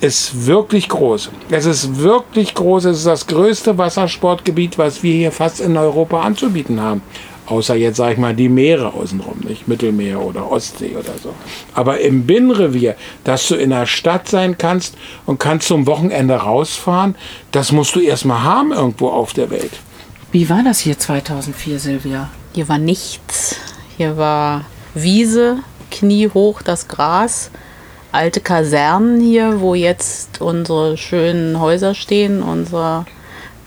ist 0.01 0.47
wirklich 0.47 0.89
groß. 0.89 1.31
Es 1.51 1.67
ist 1.67 1.99
wirklich 1.99 2.55
groß. 2.55 2.87
Es 2.87 2.99
ist 2.99 3.07
das 3.07 3.27
größte 3.27 3.79
Wassersportgebiet, 3.79 4.79
was 4.79 5.03
wir 5.03 5.13
hier 5.13 5.33
fast 5.33 5.61
in 5.61 5.77
Europa 5.77 6.21
anzubieten 6.21 6.81
haben. 6.81 7.03
Außer 7.47 7.75
jetzt, 7.75 7.97
sag 7.97 8.13
ich 8.13 8.19
mal, 8.19 8.35
die 8.35 8.49
Meere 8.49 8.95
außenrum, 8.95 9.41
nicht? 9.41 9.67
Mittelmeer 9.67 10.21
oder 10.21 10.51
Ostsee 10.51 10.93
oder 10.93 11.13
so. 11.21 11.35
Aber 11.75 12.01
im 12.01 12.25
Binnenrevier, 12.25 12.95
dass 13.25 13.49
du 13.49 13.57
in 13.57 13.71
der 13.71 13.87
Stadt 13.87 14.29
sein 14.29 14.57
kannst 14.57 14.95
und 15.27 15.41
kannst 15.41 15.67
zum 15.67 15.87
Wochenende 15.87 16.35
rausfahren, 16.35 17.17
das 17.51 17.73
musst 17.73 17.97
du 17.97 18.01
erstmal 18.01 18.45
haben 18.45 18.73
irgendwo 18.73 19.09
auf 19.09 19.33
der 19.33 19.51
Welt. 19.51 19.73
Wie 20.31 20.49
war 20.49 20.63
das 20.63 20.79
hier 20.79 20.97
2004, 20.97 21.81
Silvia? 21.81 22.31
Hier 22.55 22.69
war 22.69 22.79
nichts. 22.79 23.57
Hier 23.97 24.17
war 24.17 24.65
Wiese, 24.95 25.59
kniehoch 25.91 26.63
das 26.63 26.87
Gras, 26.87 27.51
alte 28.13 28.41
Kasernen 28.41 29.21
hier, 29.21 29.61
wo 29.61 29.75
jetzt 29.75 30.41
unsere 30.41 30.97
schönen 30.97 31.61
Häuser 31.61 31.95
stehen, 31.95 32.43
unsere 32.43 33.07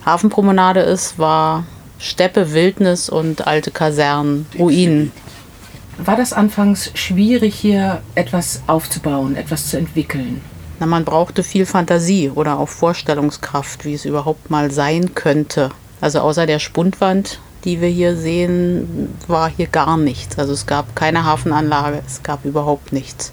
Hafenpromenade 0.04 0.80
ist, 0.80 1.18
war 1.18 1.64
Steppe, 1.98 2.52
Wildnis 2.52 3.08
und 3.08 3.46
alte 3.46 3.70
Kasernen, 3.70 4.46
Ruinen. 4.58 5.12
War 5.98 6.16
das 6.16 6.32
anfangs 6.32 6.90
schwierig, 6.94 7.54
hier 7.54 8.02
etwas 8.14 8.62
aufzubauen, 8.66 9.36
etwas 9.36 9.70
zu 9.70 9.78
entwickeln? 9.78 10.40
Na, 10.80 10.86
man 10.86 11.04
brauchte 11.04 11.42
viel 11.42 11.66
Fantasie 11.66 12.30
oder 12.34 12.58
auch 12.58 12.68
Vorstellungskraft, 12.68 13.84
wie 13.84 13.94
es 13.94 14.04
überhaupt 14.04 14.50
mal 14.50 14.70
sein 14.70 15.14
könnte. 15.14 15.70
Also 16.00 16.20
außer 16.20 16.46
der 16.46 16.58
Spundwand, 16.58 17.38
die 17.64 17.80
wir 17.80 17.88
hier 17.88 18.16
sehen, 18.16 19.14
war 19.28 19.48
hier 19.48 19.68
gar 19.68 19.96
nichts. 19.96 20.38
Also 20.38 20.52
es 20.52 20.66
gab 20.66 20.96
keine 20.96 21.24
Hafenanlage, 21.24 22.02
es 22.06 22.22
gab 22.22 22.44
überhaupt 22.44 22.92
nichts. 22.92 23.32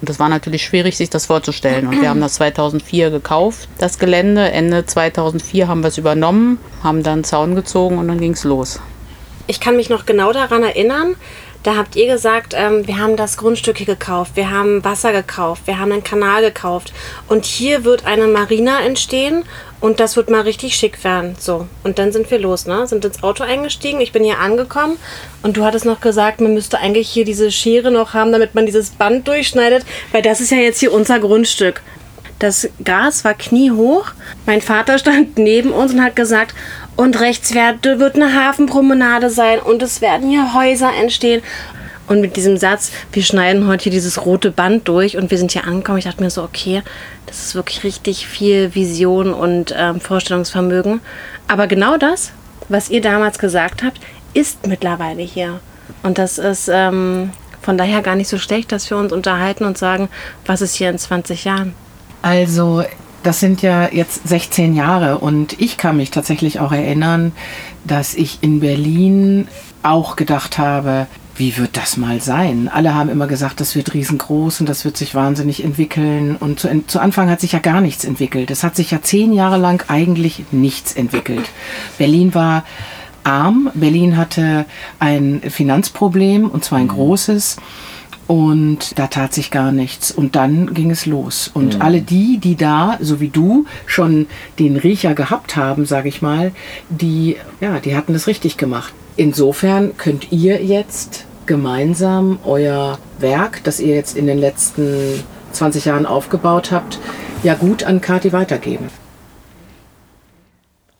Und 0.00 0.08
das 0.08 0.18
war 0.18 0.28
natürlich 0.28 0.64
schwierig, 0.64 0.96
sich 0.96 1.10
das 1.10 1.26
vorzustellen. 1.26 1.86
Und 1.86 2.00
wir 2.00 2.08
haben 2.08 2.20
das 2.20 2.34
2004 2.34 3.10
gekauft, 3.10 3.68
das 3.78 3.98
Gelände. 3.98 4.50
Ende 4.50 4.86
2004 4.86 5.68
haben 5.68 5.82
wir 5.82 5.88
es 5.88 5.98
übernommen, 5.98 6.58
haben 6.82 7.02
dann 7.02 7.22
Zaun 7.22 7.54
gezogen 7.54 7.98
und 7.98 8.08
dann 8.08 8.18
ging 8.18 8.32
es 8.32 8.44
los. 8.44 8.80
Ich 9.46 9.60
kann 9.60 9.76
mich 9.76 9.90
noch 9.90 10.06
genau 10.06 10.32
daran 10.32 10.62
erinnern, 10.62 11.16
da 11.62 11.76
habt 11.76 11.94
ihr 11.96 12.06
gesagt, 12.06 12.54
ähm, 12.56 12.86
wir 12.86 12.98
haben 12.98 13.16
das 13.16 13.36
Grundstück 13.36 13.78
hier 13.78 13.86
gekauft, 13.86 14.32
wir 14.34 14.50
haben 14.50 14.82
Wasser 14.84 15.12
gekauft, 15.12 15.66
wir 15.66 15.78
haben 15.78 15.92
einen 15.92 16.04
Kanal 16.04 16.42
gekauft 16.42 16.92
und 17.28 17.44
hier 17.44 17.84
wird 17.84 18.06
eine 18.06 18.26
Marina 18.26 18.80
entstehen 18.80 19.44
und 19.80 20.00
das 20.00 20.16
wird 20.16 20.30
mal 20.30 20.42
richtig 20.42 20.76
schick 20.76 21.02
werden. 21.04 21.36
So, 21.38 21.66
und 21.84 21.98
dann 21.98 22.12
sind 22.12 22.30
wir 22.30 22.38
los, 22.38 22.66
ne? 22.66 22.86
Sind 22.86 23.04
ins 23.04 23.22
Auto 23.22 23.44
eingestiegen, 23.44 24.00
ich 24.00 24.12
bin 24.12 24.24
hier 24.24 24.38
angekommen 24.38 24.96
und 25.42 25.56
du 25.56 25.64
hattest 25.64 25.84
noch 25.84 26.00
gesagt, 26.00 26.40
man 26.40 26.54
müsste 26.54 26.78
eigentlich 26.78 27.08
hier 27.08 27.24
diese 27.24 27.50
Schere 27.50 27.90
noch 27.90 28.14
haben, 28.14 28.32
damit 28.32 28.54
man 28.54 28.66
dieses 28.66 28.90
Band 28.90 29.28
durchschneidet, 29.28 29.84
weil 30.12 30.22
das 30.22 30.40
ist 30.40 30.50
ja 30.50 30.58
jetzt 30.58 30.80
hier 30.80 30.92
unser 30.92 31.18
Grundstück. 31.18 31.82
Das 32.38 32.70
Gas 32.82 33.22
war 33.24 33.34
kniehoch. 33.34 34.12
Mein 34.46 34.62
Vater 34.62 34.98
stand 34.98 35.36
neben 35.36 35.72
uns 35.72 35.92
und 35.92 36.02
hat 36.02 36.16
gesagt, 36.16 36.54
und 36.96 37.20
rechts 37.20 37.54
wird 37.54 38.16
eine 38.16 38.34
Hafenpromenade 38.34 39.30
sein 39.30 39.58
und 39.58 39.82
es 39.82 40.00
werden 40.00 40.28
hier 40.28 40.54
Häuser 40.54 40.92
entstehen. 41.00 41.42
Und 42.06 42.20
mit 42.20 42.34
diesem 42.34 42.56
Satz, 42.56 42.90
wir 43.12 43.22
schneiden 43.22 43.68
heute 43.68 43.84
hier 43.84 43.92
dieses 43.92 44.26
rote 44.26 44.50
Band 44.50 44.88
durch 44.88 45.16
und 45.16 45.30
wir 45.30 45.38
sind 45.38 45.52
hier 45.52 45.64
angekommen, 45.64 45.98
ich 45.98 46.06
dachte 46.06 46.22
mir 46.22 46.30
so, 46.30 46.42
okay, 46.42 46.82
das 47.26 47.38
ist 47.38 47.54
wirklich 47.54 47.84
richtig 47.84 48.26
viel 48.26 48.74
Vision 48.74 49.32
und 49.32 49.72
ähm, 49.78 50.00
Vorstellungsvermögen. 50.00 51.00
Aber 51.46 51.68
genau 51.68 51.96
das, 51.98 52.32
was 52.68 52.90
ihr 52.90 53.00
damals 53.00 53.38
gesagt 53.38 53.84
habt, 53.84 54.00
ist 54.34 54.66
mittlerweile 54.66 55.22
hier. 55.22 55.60
Und 56.02 56.18
das 56.18 56.38
ist 56.38 56.68
ähm, 56.72 57.30
von 57.62 57.78
daher 57.78 58.02
gar 58.02 58.16
nicht 58.16 58.28
so 58.28 58.38
schlecht, 58.38 58.72
dass 58.72 58.90
wir 58.90 58.96
uns 58.96 59.12
unterhalten 59.12 59.64
und 59.64 59.78
sagen, 59.78 60.08
was 60.46 60.62
ist 60.62 60.74
hier 60.74 60.90
in 60.90 60.98
20 60.98 61.44
Jahren. 61.44 61.74
Also 62.22 62.82
das 63.22 63.40
sind 63.40 63.62
ja 63.62 63.88
jetzt 63.92 64.26
16 64.28 64.74
Jahre 64.74 65.18
und 65.18 65.60
ich 65.60 65.76
kann 65.76 65.96
mich 65.96 66.10
tatsächlich 66.10 66.60
auch 66.60 66.72
erinnern, 66.72 67.32
dass 67.84 68.14
ich 68.14 68.38
in 68.42 68.60
Berlin 68.60 69.48
auch 69.82 70.16
gedacht 70.16 70.58
habe, 70.58 71.06
wie 71.36 71.56
wird 71.56 71.76
das 71.78 71.96
mal 71.96 72.20
sein? 72.20 72.68
Alle 72.72 72.94
haben 72.94 73.08
immer 73.08 73.26
gesagt, 73.26 73.60
das 73.60 73.74
wird 73.74 73.94
riesengroß 73.94 74.60
und 74.60 74.68
das 74.68 74.84
wird 74.84 74.98
sich 74.98 75.14
wahnsinnig 75.14 75.64
entwickeln. 75.64 76.36
Und 76.36 76.60
zu, 76.60 76.68
zu, 76.86 77.00
Anfang 77.00 77.30
hat 77.30 77.40
sich 77.40 77.52
ja 77.52 77.60
gar 77.60 77.80
nichts 77.80 78.04
entwickelt. 78.04 78.50
Es 78.50 78.62
hat 78.62 78.76
sich 78.76 78.90
ja 78.90 79.00
zehn 79.00 79.32
Jahre 79.32 79.56
lang 79.56 79.82
eigentlich 79.88 80.44
nichts 80.50 80.92
entwickelt. 80.92 81.48
Berlin 81.96 82.34
war 82.34 82.64
arm, 83.24 83.70
Berlin 83.74 84.18
hatte 84.18 84.66
ein 84.98 85.40
Finanzproblem 85.48 86.50
und 86.50 86.62
zwar 86.62 86.78
ein 86.78 86.84
mhm. 86.84 86.90
großes. 86.90 87.56
Und 88.30 88.96
da 88.96 89.08
tat 89.08 89.34
sich 89.34 89.50
gar 89.50 89.72
nichts. 89.72 90.12
Und 90.12 90.36
dann 90.36 90.72
ging 90.72 90.92
es 90.92 91.04
los. 91.04 91.50
Und 91.52 91.74
mhm. 91.74 91.82
alle 91.82 92.00
die, 92.00 92.38
die 92.38 92.54
da, 92.54 92.96
so 93.00 93.18
wie 93.18 93.26
du, 93.26 93.66
schon 93.86 94.28
den 94.60 94.76
Riecher 94.76 95.16
gehabt 95.16 95.56
haben, 95.56 95.84
sage 95.84 96.08
ich 96.08 96.22
mal, 96.22 96.52
die, 96.90 97.38
ja, 97.60 97.80
die 97.80 97.96
hatten 97.96 98.14
es 98.14 98.28
richtig 98.28 98.56
gemacht. 98.56 98.94
Insofern 99.16 99.96
könnt 99.96 100.30
ihr 100.30 100.62
jetzt 100.64 101.24
gemeinsam 101.46 102.38
euer 102.44 103.00
Werk, 103.18 103.64
das 103.64 103.80
ihr 103.80 103.96
jetzt 103.96 104.16
in 104.16 104.28
den 104.28 104.38
letzten 104.38 105.24
20 105.50 105.86
Jahren 105.86 106.06
aufgebaut 106.06 106.70
habt, 106.70 107.00
ja 107.42 107.54
gut 107.54 107.82
an 107.82 108.00
Kati 108.00 108.32
weitergeben. 108.32 108.90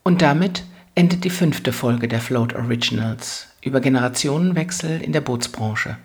Und 0.03 0.21
damit 0.21 0.65
endet 0.97 1.23
die 1.23 1.31
fünfte 1.31 1.73
Folge 1.73 2.09
der 2.09 2.19
Float 2.19 2.57
Originals 2.57 3.47
über 3.63 3.79
Generationenwechsel 3.81 5.01
in 5.01 5.13
der 5.13 5.21
Bootsbranche. 5.21 5.97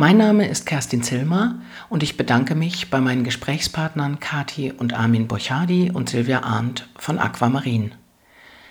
Mein 0.00 0.16
Name 0.16 0.46
ist 0.46 0.64
Kerstin 0.64 1.02
Zilmer 1.02 1.56
und 1.88 2.04
ich 2.04 2.16
bedanke 2.16 2.54
mich 2.54 2.88
bei 2.88 3.00
meinen 3.00 3.24
Gesprächspartnern 3.24 4.20
Kati 4.20 4.70
und 4.70 4.94
Armin 4.94 5.26
Borchardi 5.26 5.90
und 5.92 6.08
Silvia 6.08 6.44
Arndt 6.44 6.88
von 6.96 7.18
Aquamarin. 7.18 7.96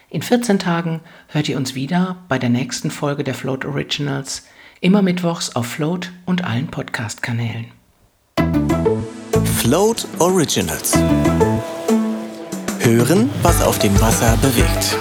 In 0.09 0.21
14 0.21 0.57
Tagen 0.57 1.01
hört 1.27 1.49
ihr 1.49 1.57
uns 1.57 1.75
wieder 1.75 2.15
bei 2.29 2.39
der 2.39 2.47
nächsten 2.47 2.91
Folge 2.91 3.25
der 3.25 3.33
Float 3.33 3.65
Originals, 3.65 4.45
immer 4.79 5.01
mittwochs 5.01 5.53
auf 5.53 5.65
Float 5.65 6.13
und 6.25 6.45
allen 6.45 6.67
Podcast-Kanälen. 6.67 7.65
Float 9.57 10.07
Originals. 10.19 10.97
Hören, 12.79 13.29
was 13.41 13.61
auf 13.61 13.79
dem 13.79 13.99
Wasser 13.99 14.37
bewegt. 14.37 14.97